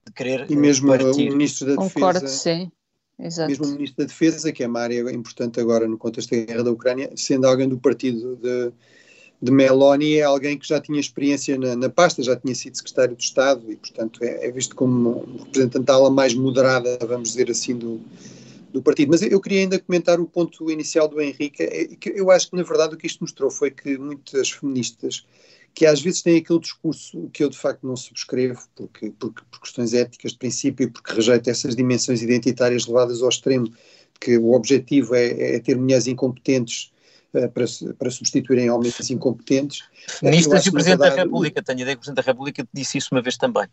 [0.07, 0.51] de querer.
[0.51, 1.31] E mesmo partir.
[1.31, 2.39] o Ministro da Concordo, Defesa.
[2.39, 2.73] sim.
[3.19, 3.49] Exato.
[3.49, 6.65] Mesmo o Ministro da Defesa, que é uma área importante agora no contexto da guerra
[6.65, 8.73] da Ucrânia, sendo alguém do partido de,
[9.41, 13.17] de Meloni, é alguém que já tinha experiência na, na pasta, já tinha sido secretário
[13.17, 17.31] de Estado e, portanto, é, é visto como um representante da ala mais moderada, vamos
[17.31, 18.01] dizer assim, do,
[18.71, 19.11] do partido.
[19.11, 22.57] Mas eu queria ainda comentar o ponto inicial do Henrique, é, que eu acho que,
[22.57, 25.25] na verdade, o que isto mostrou foi que muitas feministas
[25.77, 29.61] que às vezes têm aquele discurso que eu de facto não subscrevo, porque, porque, por
[29.61, 33.71] questões éticas de princípio e porque rejeito essas dimensões identitárias levadas ao extremo,
[34.19, 36.91] que o objetivo é, é ter mulheres incompetentes
[37.35, 37.67] uh, para,
[37.99, 39.85] para substituírem homens incompetentes.
[40.09, 42.97] Feministas e o Presidente da República, tenho a ideia que o Presidente da República disse
[42.97, 43.67] isso uma vez também.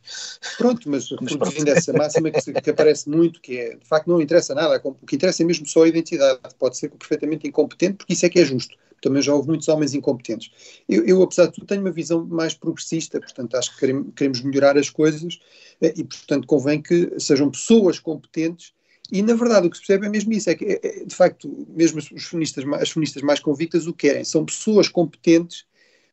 [0.58, 4.54] Pronto, mas reproduzindo essa máxima que, que, aparece muito, que é, de facto não interessa
[4.54, 8.26] nada, o que interessa é mesmo só a identidade, pode ser perfeitamente incompetente, porque isso
[8.26, 10.50] é que é justo também já houve muitos homens incompetentes.
[10.88, 14.78] Eu, eu, apesar de tudo, tenho uma visão mais progressista, portanto, acho que queremos, melhorar
[14.78, 15.39] as coisas
[15.82, 18.74] eh, e, portanto, convém que sejam pessoas competentes.
[19.12, 21.13] E, na verdade, o que se percebe é mesmo isso: é que, é, é, de
[21.13, 24.24] facto, mesmo os feministas, as feministas mais convictas o querem.
[24.24, 25.66] São pessoas competentes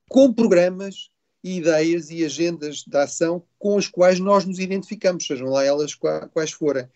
[0.08, 1.10] com programas
[1.42, 5.94] e ideias e agendas de ação com as quais nós nos identificamos, sejam lá elas
[5.94, 6.86] quais forem.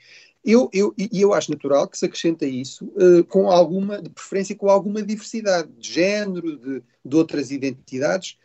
[0.44, 4.54] Eu, eu, e eu acho natural que se acrescenta isso uh, com alguma, de preferência
[4.54, 8.36] com alguma diversidade de género, de, de outras identidades,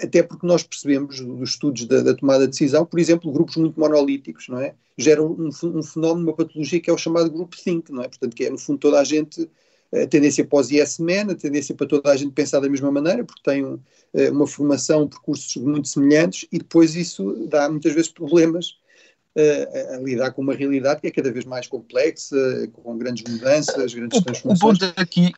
[0.00, 3.78] até porque nós percebemos dos estudos da, da, tomada de decisão, por exemplo, grupos muito
[3.78, 4.74] monolíticos, não é?
[4.96, 8.08] Geram um, um, fenómeno, uma patologia que é o chamado group think, não é?
[8.08, 9.46] Portanto, que é no fundo toda a gente,
[9.92, 13.24] a tendência os yes men, a tendência para toda a gente pensar da mesma maneira,
[13.24, 13.78] porque tem um,
[14.14, 18.78] eh, uma formação, percursos muito semelhantes, e depois isso dá muitas vezes problemas
[19.36, 22.36] a, a, lidar com uma realidade que é cada vez mais complexa,
[22.72, 24.76] com grandes mudanças, grandes o, transformações.
[24.76, 25.32] O ponto aqui,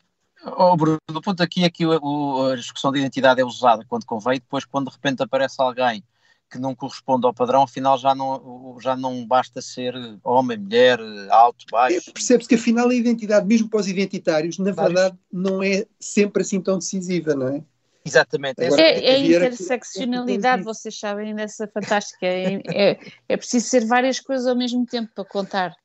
[0.57, 4.05] oh Bruno, o ponto aqui é que o, a discussão de identidade é usada quando
[4.05, 6.03] convém, depois quando de repente aparece alguém
[6.51, 11.65] que não corresponde ao padrão, afinal já não, já não basta ser homem, mulher, alto,
[11.71, 12.09] baixo.
[12.09, 16.43] É, Percebe-se que afinal a identidade, mesmo para os identitários, na verdade não é sempre
[16.43, 17.63] assim tão decisiva, não é?
[18.05, 18.63] Exatamente.
[18.63, 22.27] Agora, é, é a interseccionalidade, vocês sabem dessa fantástica.
[22.27, 25.75] É, é, é, preciso ser várias coisas ao mesmo tempo para contar.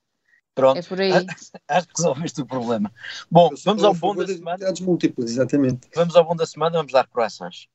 [0.55, 1.13] Pronto, é por aí.
[1.13, 2.93] acho que resolveste o problema.
[3.31, 4.73] Bom, vamos ao bom da semana.
[4.83, 5.89] múltiplas, exatamente.
[5.95, 7.67] Vamos ao bom da semana, vamos dar corações.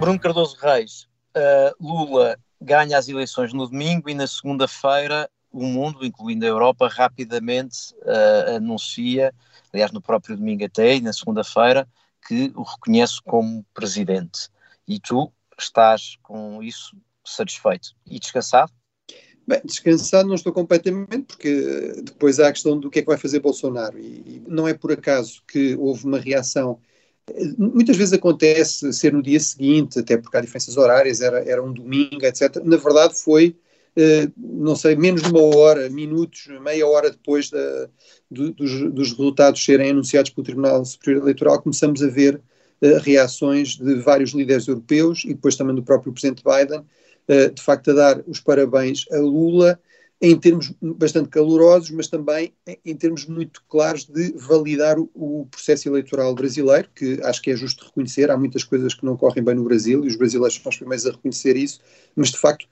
[0.00, 6.04] Bruno Cardoso Reis, uh, Lula ganha as eleições no domingo e na segunda-feira o mundo,
[6.04, 9.32] incluindo a Europa, rapidamente uh, anuncia
[9.76, 11.86] aliás, no próprio domingo até e na segunda-feira,
[12.26, 14.48] que o reconhece como presidente.
[14.88, 18.72] E tu estás com isso satisfeito e descansado?
[19.46, 23.18] Bem, descansado não estou completamente, porque depois há a questão do que é que vai
[23.18, 23.98] fazer Bolsonaro.
[23.98, 26.80] E, não é por acaso que houve uma reação.
[27.56, 31.72] Muitas vezes acontece ser no dia seguinte, até porque há diferenças horárias, era, era um
[31.72, 32.56] domingo, etc.
[32.64, 33.56] Na verdade, foi
[34.36, 37.88] não sei, menos de uma hora, minutos, meia hora depois da,
[38.30, 42.36] do, dos, dos, resultados serem anunciados pelo Tribunal Superior Eleitoral, começamos a ver
[42.82, 47.62] uh, reações de vários líderes europeus e depois também do próprio Presidente Biden, uh, de
[47.62, 49.80] facto a dar os parabéns a Lula,
[50.20, 52.54] em termos bastante calorosos, mas também
[52.84, 57.84] em termos muito claros de validar o, processo eleitoral brasileiro, que acho que é justo
[57.84, 58.30] reconhecer.
[58.30, 61.06] Há muitas coisas que não correm bem no Brasil e os brasileiros são os primeiros
[61.06, 61.80] a reconhecer isso,
[62.14, 62.66] mas de facto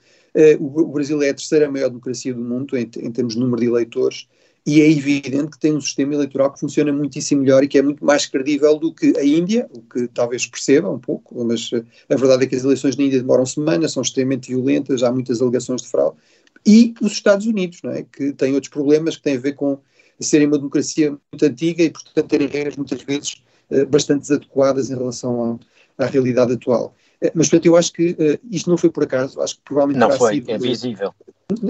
[0.58, 3.60] o, o, Brasil é a terceira maior democracia do mundo em, em, termos de número
[3.60, 4.26] de eleitores
[4.66, 7.82] e é evidente que tem um sistema eleitoral que funciona muitíssimo melhor e que é
[7.82, 11.84] muito mais credível do que a Índia, o que talvez perceba um pouco, mas uh,
[12.08, 15.42] a verdade é que as eleições na Índia demoram semanas, são extremamente violentas, há muitas
[15.42, 16.16] alegações de fraude.
[16.66, 18.04] E os Estados Unidos, não é?
[18.04, 19.78] que têm outros problemas que têm a ver com
[20.18, 24.94] serem uma democracia muito antiga e, portanto, terem regras muitas vezes uh, bastante desadequadas em
[24.94, 25.60] relação
[25.98, 26.94] à, realidade atual.
[27.20, 30.00] Eh, mas, portanto, eu acho que uh, isto não foi por acaso, acho que provavelmente
[30.00, 31.14] não foi, sido, é visível.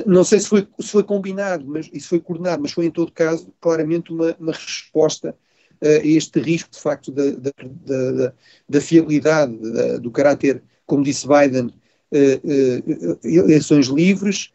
[0.07, 3.13] Não sei se foi, se foi combinado, mas isso foi coordenado, mas foi em todo
[3.13, 5.37] caso claramente uma, uma resposta
[5.83, 8.33] uh, a este risco, de facto, da, da, da,
[8.69, 11.67] da fiabilidade, da, do caráter, como disse Biden,
[12.13, 14.51] uh, eleições livres,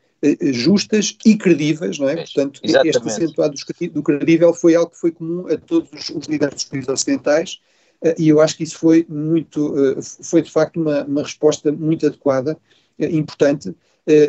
[0.52, 2.16] justas e credíveis, não é?
[2.18, 2.98] Portanto, Exatamente.
[2.98, 3.56] este acentuado
[3.92, 7.70] do credível foi algo que foi comum a todos os, líderes dos países ocidentais eh,
[8.18, 12.06] e eu acho que isso foi muito, eh, foi de facto uma, uma resposta muito
[12.06, 12.58] adequada,
[12.98, 13.76] eh, importante,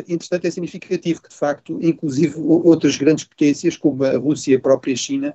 [0.07, 4.59] entretanto, é significativo que, de facto, inclusive outras grandes potências, como a Rússia e a
[4.59, 5.33] própria China,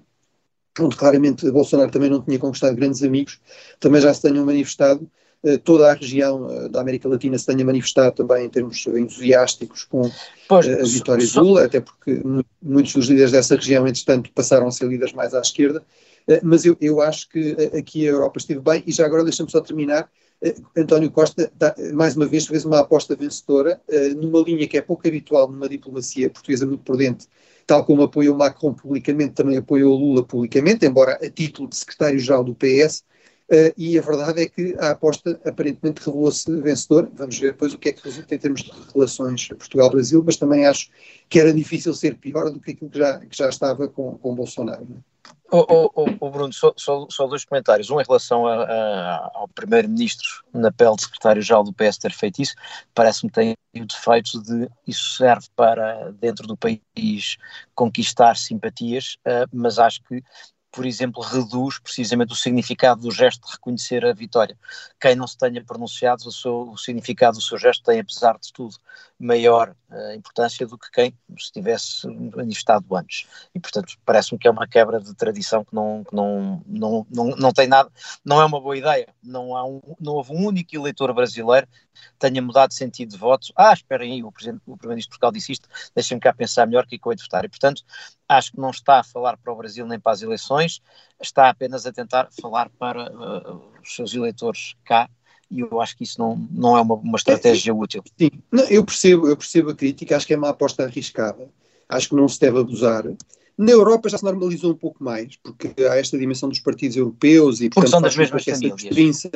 [0.78, 3.40] onde claramente Bolsonaro também não tinha conquistado grandes amigos,
[3.80, 5.10] também já se tenham manifestado.
[5.64, 10.08] Toda a região da América Latina se tenha manifestado também em termos entusiásticos com
[10.48, 12.22] pois, a vitória de Lula, até porque
[12.62, 15.84] muitos dos líderes dessa região, entretanto, passaram a ser líderes mais à esquerda.
[16.42, 19.60] Mas eu, eu acho que aqui a Europa esteve bem, e já agora deixa-me só
[19.60, 20.10] terminar
[20.42, 21.50] eh, António Costa,
[21.94, 25.68] mais uma vez, fez uma aposta vencedora eh, numa linha que é pouco habitual numa
[25.68, 27.26] diplomacia portuguesa muito prudente,
[27.66, 32.54] tal como apoiou Macron publicamente, também apoiou Lula publicamente, embora a título de secretário-geral do
[32.54, 33.04] PS,
[33.76, 37.08] e a verdade é que a aposta aparentemente revelou-se vencedora.
[37.14, 40.66] Vamos ver depois o que é que resulta em termos de relações Portugal-Brasil, mas também
[40.66, 40.90] acho
[41.28, 44.34] que era difícil ser pior do que aquilo que já, que já estava com, com
[44.34, 44.84] Bolsonaro.
[44.90, 45.15] Não
[45.50, 47.90] o, Bruno, só, só, só, dois comentários.
[47.90, 52.42] Um em relação a, a, ao Primeiro-Ministro, na pele de secretário-geral do PS, ter feito
[52.42, 52.54] isso,
[52.94, 57.36] parece-me que tem o defeito de isso serve para, dentro do país,
[57.74, 60.22] conquistar simpatias, uh, mas acho que
[60.76, 64.58] por exemplo, reduz precisamente o significado do gesto de reconhecer a vitória.
[65.00, 68.52] Quem não se tenha pronunciado, o, seu, o significado do seu gesto tem, apesar de
[68.52, 68.76] tudo,
[69.18, 73.26] maior uh, importância do que quem se tivesse manifestado antes.
[73.54, 77.24] E, portanto, parece-me que é uma quebra de tradição que não, que não, não, não,
[77.36, 77.90] não tem nada,
[78.24, 79.08] não é uma boa ideia.
[79.22, 83.16] Não, há um, não houve um único eleitor brasileiro que tenha mudado de sentido de
[83.16, 83.52] voto.
[83.56, 86.98] Ah, esperem aí, o, Primeiro-Ministro de Portugal disse isto, deixem-me cá pensar melhor que é
[86.98, 87.44] que de votar.
[87.44, 87.82] E, portanto,
[88.28, 90.82] acho que não está a falar para o Brasil nem para as eleições,
[91.20, 95.08] está apenas a tentar falar para uh, os seus eleitores cá
[95.50, 98.02] e eu acho que isso não, não é uma, uma estratégia é, útil.
[98.18, 101.48] Sim, não, eu, percebo, eu percebo a crítica, acho que é uma aposta arriscada,
[101.88, 103.04] acho que não se deve abusar.
[103.56, 107.60] Na Europa já se normalizou um pouco mais, porque há esta dimensão dos partidos europeus
[107.60, 109.28] e, portanto, são das mesmas famílias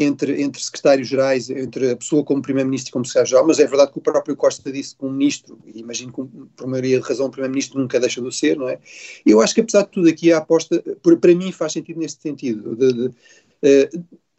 [0.00, 3.98] entre, entre secretários-gerais, entre a pessoa como primeiro-ministro e como secretário-geral, mas é verdade que
[3.98, 6.22] o próprio Costa disse que um ministro, e imagino que
[6.56, 8.78] por maioria de razão o primeiro-ministro nunca deixa de ser, não é?
[9.26, 12.76] Eu acho que apesar de tudo aqui a aposta, para mim faz sentido neste sentido,
[12.76, 13.10] de, de,
[13.62, 13.90] eh,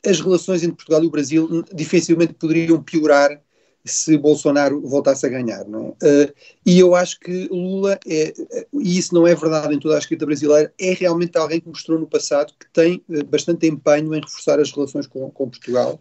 [0.05, 3.41] as relações entre Portugal e o Brasil dificilmente poderiam piorar
[3.85, 5.65] se Bolsonaro voltasse a ganhar.
[5.65, 6.25] Não é?
[6.25, 6.33] Uh,
[6.65, 8.33] e eu acho que Lula, é,
[8.73, 11.99] e isso não é verdade em toda a escrita brasileira, é realmente alguém que mostrou
[11.99, 15.99] no passado que tem uh, bastante empenho em reforçar as relações com, com Portugal.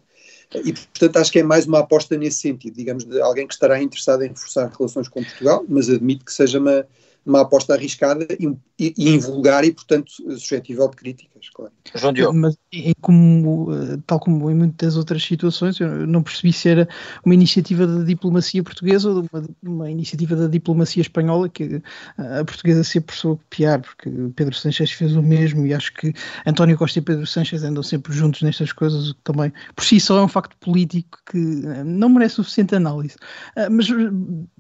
[0.65, 3.83] E, portanto, acho que é mais uma aposta nesse sentido, digamos, de alguém que estará
[3.83, 6.87] interessado em reforçar relações com Portugal, mas admito que seja uma,
[7.29, 8.47] uma aposta arriscada e,
[8.79, 11.73] e, e invulgar e, portanto, suscetível de críticas, claro.
[11.95, 12.39] João Diogo.
[12.39, 12.57] Mas,
[13.01, 16.89] como, eh, tal como em muitas outras situações, eu não percebi se era
[17.25, 21.83] uma iniciativa da diplomacia portuguesa ou uma, uma iniciativa da diplomacia espanhola, que
[22.17, 26.15] a portuguesa sempre precisou copiar, porque Pedro Sánchez fez o mesmo e acho que
[26.47, 30.01] António Costa e Pedro Sánchez andam sempre juntos nestas coisas, o que também por si
[30.01, 33.17] só é um facto político que eh, não merece suficiente análise.
[33.71, 33.87] Mas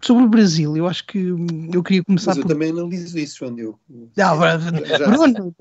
[0.03, 1.19] sobre o Brasil, eu acho que
[1.73, 2.58] eu queria começar por...
[2.59, 3.81] também analiso isso, João Diogo.
[4.17, 4.39] Não,
[5.07, 5.55] Bruno,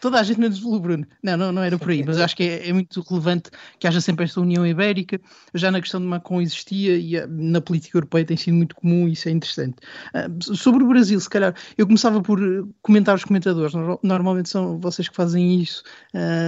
[0.00, 1.04] toda a gente menos o Bruno.
[1.22, 4.00] Não, não, não era por aí, mas acho que é, é, muito relevante que haja
[4.00, 5.20] sempre esta União Ibérica.
[5.52, 9.08] Já na questão de Macron existia e eh, na política europeia tem sido muito comum
[9.08, 9.76] e isso é interessante.
[10.14, 13.72] Uh, sobre o Brasil, se calhar, eu começava por eh, comentar os comentadores.
[14.02, 15.82] Normalmente são vocês que fazem isso,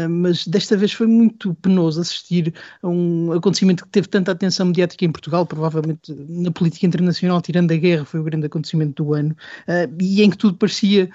[0.08, 5.04] mas desta vez foi muito penoso assistir a um acontecimento que teve tanta atenção mediática
[5.04, 9.31] em Portugal, provavelmente na política internacional, tirando a guerra, foi o grande acontecimento do ano,
[9.32, 11.10] uh, e em que tudo parecia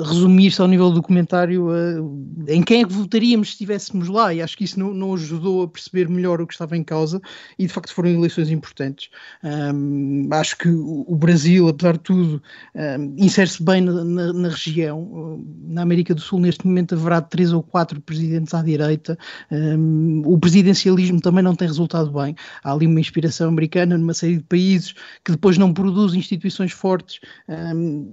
[0.00, 4.40] resumir-se ao nível do comentário uh, em quem é que votaríamos se estivéssemos lá, e
[4.42, 7.20] acho que isso não, não, ajudou a perceber melhor o que estava em causa,
[7.58, 9.10] e de facto foram eleições importantes.
[9.42, 12.42] Um, acho que o, Brasil, apesar de tudo,
[12.74, 15.44] um, insere-se bem na, na, na, região.
[15.66, 19.18] Na América do Sul, neste momento, haverá três ou quatro presidentes à direita.
[19.50, 22.34] Um, o presidencialismo também não tem resultado bem.
[22.62, 24.94] Há ali uma inspiração americana numa série de países
[25.24, 26.87] que depois não produz instituições fortes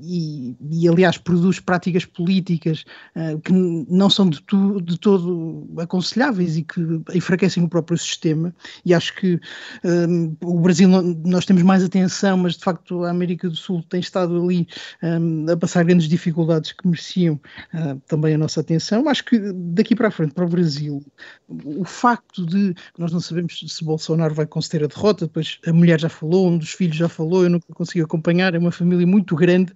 [0.02, 2.86] e, e, aliás, produz práticas políticas
[3.16, 6.82] uh, que não são de, tu, de, todo aconselháveis e que
[7.14, 8.54] enfraquecem o próprio sistema.
[8.86, 9.40] E acho que
[9.84, 14.00] um, o Brasil, nós temos mais atenção, mas de facto a América do Sul tem
[14.00, 14.68] estado ali
[15.04, 17.40] um, a passar grandes dificuldades que mereciam
[17.74, 19.08] uh, também a nossa atenção.
[19.10, 21.04] Acho que daqui para a frente, para o Brasil,
[21.48, 26.00] o facto de nós não sabemos se Bolsonaro vai conceder a derrota, depois a mulher
[26.00, 29.36] já falou, um dos filhos já falou, eu nunca consegui acompanhar, é uma família muito
[29.36, 29.74] grande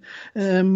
[0.64, 0.74] um,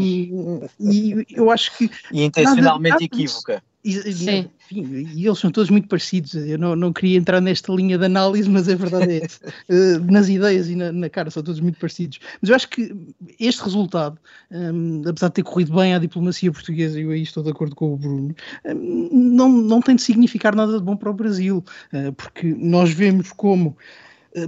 [0.80, 1.90] e eu acho que.
[2.12, 3.62] E intencionalmente nada, equívoca.
[3.84, 4.48] E, Sim.
[4.70, 6.34] Enfim, e eles são todos muito parecidos.
[6.34, 9.40] Eu não, não queria entrar nesta linha de análise, mas a verdade é essa.
[9.68, 12.18] uh, nas ideias e na, na, cara são todos muito parecidos.
[12.40, 12.96] Mas eu acho que
[13.38, 14.18] este resultado,
[14.50, 17.76] um, apesar de ter corrido bem à diplomacia portuguesa, e eu aí estou de acordo
[17.76, 18.34] com o Bruno,
[18.64, 21.62] um, não, não tem de significar nada de bom para o Brasil,
[21.92, 23.76] uh, porque nós vemos como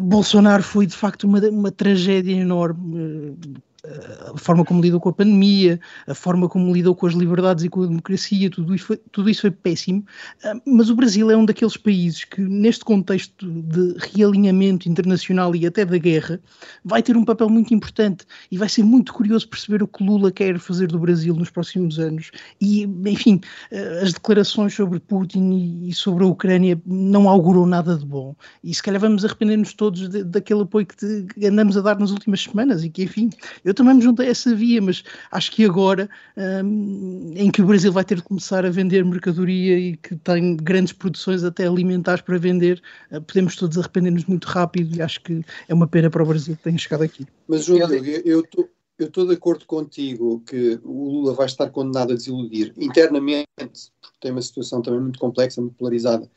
[0.01, 3.37] Bolsonaro foi de facto uma, uma tragédia enorme
[4.35, 7.69] a forma como lidou com a pandemia, a forma como lidou com as liberdades e
[7.69, 10.05] com a democracia, tudo isso foi, tudo isso foi péssimo.
[10.45, 15.67] Ah, mas o Brasil é um daqueles países que, neste contexto de realinhamento internacional e
[15.67, 16.41] até da guerra,
[16.85, 20.33] vai ter um papel muito importante e vai ser muito curioso perceber o que Lula
[20.33, 22.31] quer fazer do Brasil nos próximos anos.
[22.61, 23.41] E, enfim,
[23.73, 28.35] ah, as declarações sobre Putin e sobre a Ucrânia não auguram nada de bom.
[28.63, 31.99] E se calhar vamos arrepender-nos todos de, daquele apoio que, te, que andamos a dar
[31.99, 33.31] nas últimas semanas e que, enfim,
[33.65, 37.67] eu também me juntei a essa via, mas acho que agora, um, em que o
[37.67, 42.23] Brasil vai ter de começar a vender mercadoria e que tem grandes produções até alimentares
[42.23, 46.23] para vender, uh, podemos todos arrepender-nos muito rápido e acho que é uma pena para
[46.23, 47.27] o Brasil que tenha chegado aqui.
[47.47, 47.79] Mas, João,
[48.25, 48.69] eu estou.
[48.99, 53.47] Eu estou de acordo contigo que o Lula vai estar condenado a desiludir internamente,
[54.01, 56.31] porque tem uma situação também muito complexa, muito polarizada,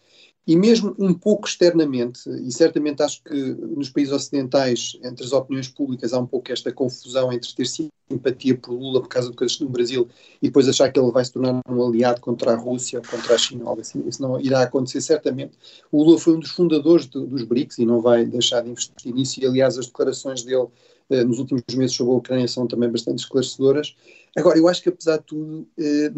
[0.50, 5.68] e mesmo um pouco externamente, e certamente acho que nos países ocidentais, entre as opiniões
[5.68, 9.46] públicas, há um pouco esta confusão entre ter simpatia por Lula por causa do que
[9.64, 10.08] no Brasil
[10.42, 13.36] e depois achar que ele vai se tornar um aliado contra a Rússia ou contra
[13.36, 14.04] a China, algo assim.
[14.08, 15.56] Isso não irá acontecer certamente.
[15.92, 19.14] O Lula foi um dos fundadores de, dos BRICS e não vai deixar de investir
[19.14, 20.66] nisso, e aliás, as declarações dele
[21.12, 23.96] eh, nos últimos meses sobre a Ucrânia são também bastante esclarecedoras.
[24.36, 25.68] Agora, eu acho que apesar de tudo.
[25.78, 26.12] Eh,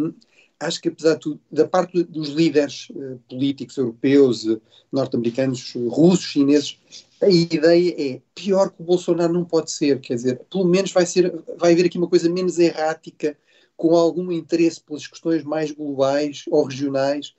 [0.62, 5.90] acho que apesar de tudo, da parte dos líderes uh, políticos europeus, uh, norte-americanos, uh,
[5.90, 6.80] russos, chineses,
[7.22, 11.06] a ideia é pior que o Bolsonaro não pode ser, quer dizer, pelo menos vai
[11.06, 13.38] ser, vai haver aqui uma coisa menos errática,
[13.76, 17.34] com algum interesse pelas questões mais globais ou regionais,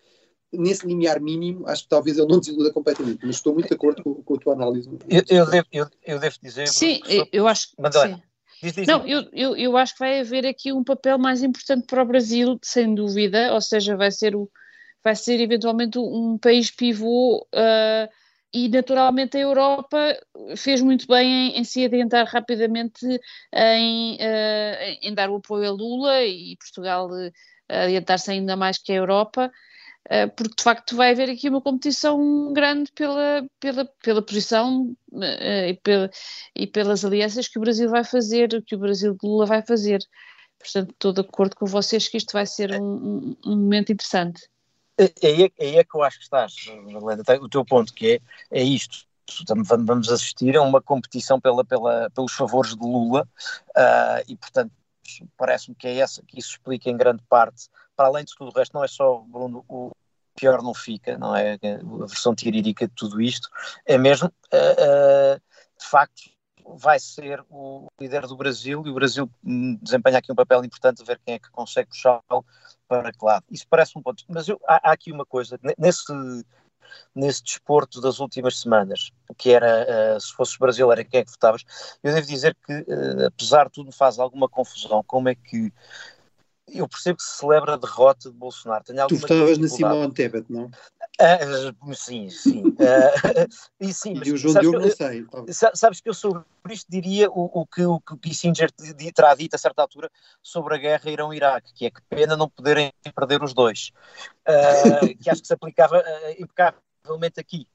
[0.52, 4.02] nesse limiar mínimo, acho que talvez ele não desiluda completamente, mas estou muito de acordo
[4.02, 4.88] com, com a tua análise.
[5.08, 6.68] Eu, eu, devo, eu, eu devo dizer...
[6.68, 7.00] Sim,
[7.32, 7.76] eu acho que...
[8.62, 11.84] Diz, diz, não, eu, eu, eu acho que vai haver aqui um papel mais importante
[11.86, 14.48] para o Brasil, sem dúvida, ou seja, vai ser, o,
[15.02, 18.08] vai ser eventualmente um país pivô uh,
[18.54, 20.16] e naturalmente a Europa
[20.56, 23.04] fez muito bem em, em se adiantar rapidamente
[23.52, 27.32] em, uh, em, dar o apoio a Lula e Portugal uh,
[27.68, 29.50] adiantar-se ainda mais que a Europa.
[30.10, 35.68] Eh, porque de facto vai haver aqui uma competição grande pela, pela, pela posição uh,
[35.68, 36.10] e, pela,
[36.56, 40.00] e pelas alianças que o Brasil vai fazer, que o Brasil de Lula vai fazer.
[40.58, 44.48] Portanto, estou de acordo com vocês que isto vai ser um, um, momento interessante.
[44.98, 48.60] É, é, é, é que eu acho que estás, Helena, o teu ponto, que é,
[48.60, 49.06] é isto.
[49.56, 53.26] Vamos assistir a uma competição pela, pela, pelos favores de Lula
[53.70, 54.72] uh, e, portanto,
[55.36, 58.58] parece-me que é essa que isso explica em grande parte para além de tudo o
[58.58, 59.90] resto, não é só, Bruno, o
[60.34, 63.48] pior não fica, não é a versão tirírica de tudo isto,
[63.84, 65.40] é mesmo, uh, uh,
[65.78, 66.22] de facto,
[66.64, 69.30] vai ser o líder do Brasil e o Brasil
[69.82, 72.44] desempenha aqui um papel importante de ver quem é que consegue puxá-lo
[72.88, 73.44] para que lado.
[73.50, 76.04] Isso parece um ponto, mas eu, há, há, aqui uma coisa, nesse,
[77.14, 81.24] nesse desporto das últimas semanas, que era, uh, se fosse o Brasil, era quem é
[81.24, 81.62] que votavas,
[82.02, 82.86] eu devo dizer que,
[83.26, 85.72] apesar de tudo, me faz alguma confusão como é que
[86.68, 88.84] eu percebo que se celebra a derrota de Bolsonaro.
[88.84, 90.70] Tenho tu estavas na Simone Tebet, não?
[91.22, 92.62] Uh, sim, sim.
[92.68, 92.74] Uh,
[93.80, 95.24] e, sim e o João Diogo não sei.
[95.74, 98.70] Sabes que eu sobre isto diria o, o, que o que Kissinger
[99.14, 100.10] terá dito a certa altura
[100.42, 103.92] sobre a guerra Irão-Iraque, que é que pena não poderem perder os dois.
[104.48, 106.02] Uh, que acho que se aplicava
[106.38, 107.68] impecavelmente aqui.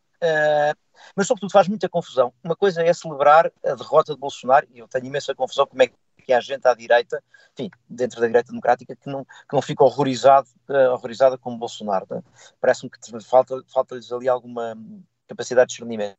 [1.15, 2.33] Mas, sobretudo, faz muita confusão.
[2.43, 5.87] Uma coisa é celebrar a derrota de Bolsonaro, e eu tenho imensa confusão como é
[5.87, 5.95] que
[6.33, 7.23] há gente à direita,
[7.53, 12.07] enfim, dentro da direita democrática, que não, que não fica horrorizado, uh, horrorizada como Bolsonaro.
[12.09, 12.23] Né?
[12.59, 14.77] Parece-me que falta, falta-lhes ali alguma
[15.27, 16.17] capacidade de discernimento.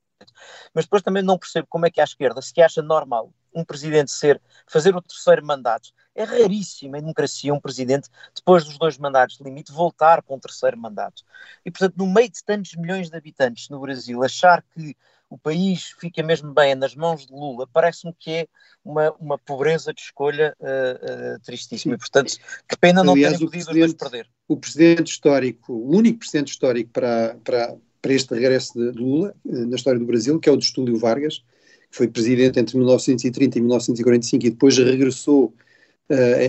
[0.75, 4.11] Mas depois também não percebo como é que à esquerda se acha normal um presidente
[4.11, 5.91] ser, fazer o terceiro mandato.
[6.15, 10.39] É raríssimo em democracia um presidente, depois dos dois mandatos de limite, voltar para um
[10.39, 11.23] terceiro mandato.
[11.65, 14.97] E, portanto, no meio de tantos milhões de habitantes no Brasil, achar que
[15.31, 18.47] o país fica mesmo bem nas mãos de Lula, parece-me que é
[18.85, 21.95] uma, uma pobreza de escolha uh, uh, tristíssima.
[21.95, 22.35] E, portanto,
[22.67, 24.27] que pena não Aliás, terem podido os perder.
[24.47, 29.67] O presidente histórico, o único presidente histórico para, para, para este regresso de Lula, uh,
[29.67, 31.45] na história do Brasil, que é o de Estúlio Vargas,
[31.91, 35.55] que foi presidente entre 1930 e 1945 e depois regressou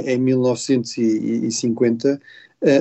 [0.06, 2.20] em 1950,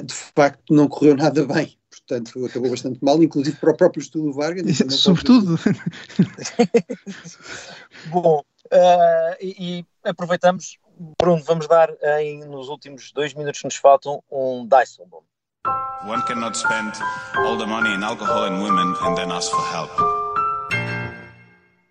[0.05, 1.77] de facto não correu nada bem
[2.09, 4.79] portanto acabou bastante mal, inclusive para o próprio estudo Vargas.
[4.91, 5.59] Sobretudo.
[8.09, 8.43] Bom,
[8.73, 10.79] uh, e, e, aproveitamos,
[11.21, 15.25] Bruno, vamos dar em, nos últimos dois minutos que nos faltam um Dijsselbloem.
[16.07, 16.93] One cannot spend
[17.37, 19.91] all the money in alcohol and women and then ask for help.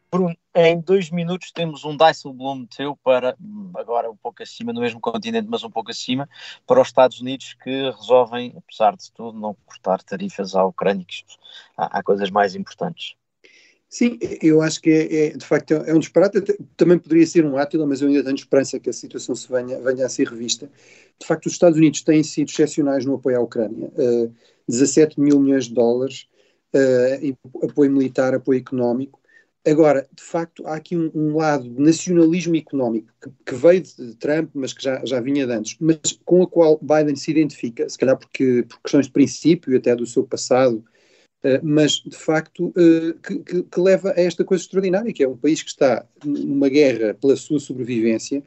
[0.10, 3.38] Bruno, em dois minutos temos um Dijsselbloem teu para,
[3.76, 6.30] agora um pouco acima, no mesmo continente, mas um pouco acima,
[6.66, 11.24] para os Estados Unidos que resolvem, apesar de tudo, não cortar tarifas à Ucrânia, que
[11.78, 13.16] há, há coisas mais importantes.
[13.90, 16.42] Sim, eu acho que é, é de facto é um disparate.
[16.76, 19.80] Também poderia ser um átila, mas eu ainda tenho esperança que a situação se venha,
[19.80, 20.70] venha a ser revista.
[21.20, 23.90] De facto, os Estados Unidos têm sido excepcionais no apoio à Ucrânia.
[23.98, 24.34] Uh,
[24.68, 26.28] 17 mil milhões de dólares,
[26.76, 29.22] uh, apoio militar, apoio económico.
[29.68, 34.16] Agora, de facto, há aqui um, um lado de nacionalismo económico que, que, veio de
[34.16, 37.90] Trump, mas que já, já vinha de antes, mas com a qual Biden se identifica,
[37.90, 40.78] se calhar porque, por questões de princípio e até do seu passado,
[41.44, 45.28] uh, mas de facto uh, que, que, que, leva a esta coisa extraordinária, que é
[45.28, 48.42] um país que está numa guerra pela sua sobrevivência,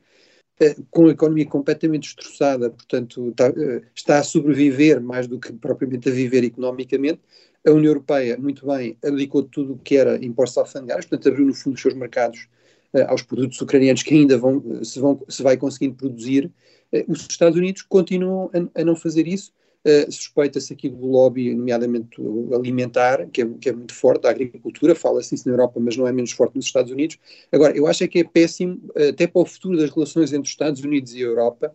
[0.62, 3.52] uh, com a economia completamente destroçada, portanto está,
[3.94, 7.20] está a sobreviver mais do que propriamente a viver economicamente,
[7.66, 11.54] a União Europeia, muito bem, abdicou tudo o que era impostos alfandegários, portanto, abriu no
[11.54, 12.48] fundo os seus mercados
[12.94, 16.50] uh, aos produtos ucranianos que ainda vão se, vão, se vai conseguindo produzir.
[16.92, 19.52] Uh, os Estados Unidos continuam a, a não fazer isso.
[19.84, 22.20] Uh, Suspeita-se aqui do lobby, nomeadamente
[22.54, 26.06] alimentar, que é, que é muito forte, da agricultura, fala-se isso na Europa, mas não
[26.06, 27.18] é menos forte nos Estados Unidos.
[27.50, 30.50] Agora, eu acho é que é péssimo, até para o futuro das relações entre os
[30.50, 31.74] Estados Unidos e a Europa,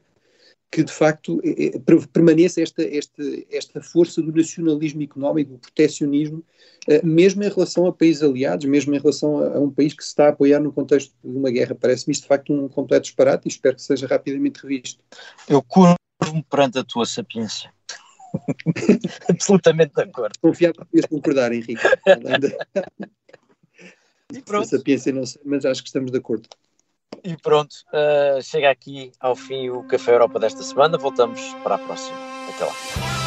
[0.71, 1.79] que de facto é,
[2.11, 6.43] permaneça esta, esta, esta força do nacionalismo económico, do proteccionismo,
[6.87, 10.03] eh, mesmo em relação a países aliados, mesmo em relação a, a um país que
[10.03, 11.75] se está a apoiar no contexto de uma guerra.
[11.75, 15.01] Parece-me isto de facto um completo disparate e espero que seja rapidamente revisto.
[15.47, 17.71] Eu curvo-me perante a tua sapiência.
[19.29, 20.37] Absolutamente de acordo.
[20.41, 21.81] Confiado que ias concordar, Henrique.
[24.33, 24.63] e pronto.
[24.63, 26.49] A sapiência não sei, mas acho que estamos de acordo.
[27.23, 30.97] E pronto, uh, chega aqui ao fim o Café Europa desta semana.
[30.97, 32.17] Voltamos para a próxima.
[32.49, 33.24] Até lá.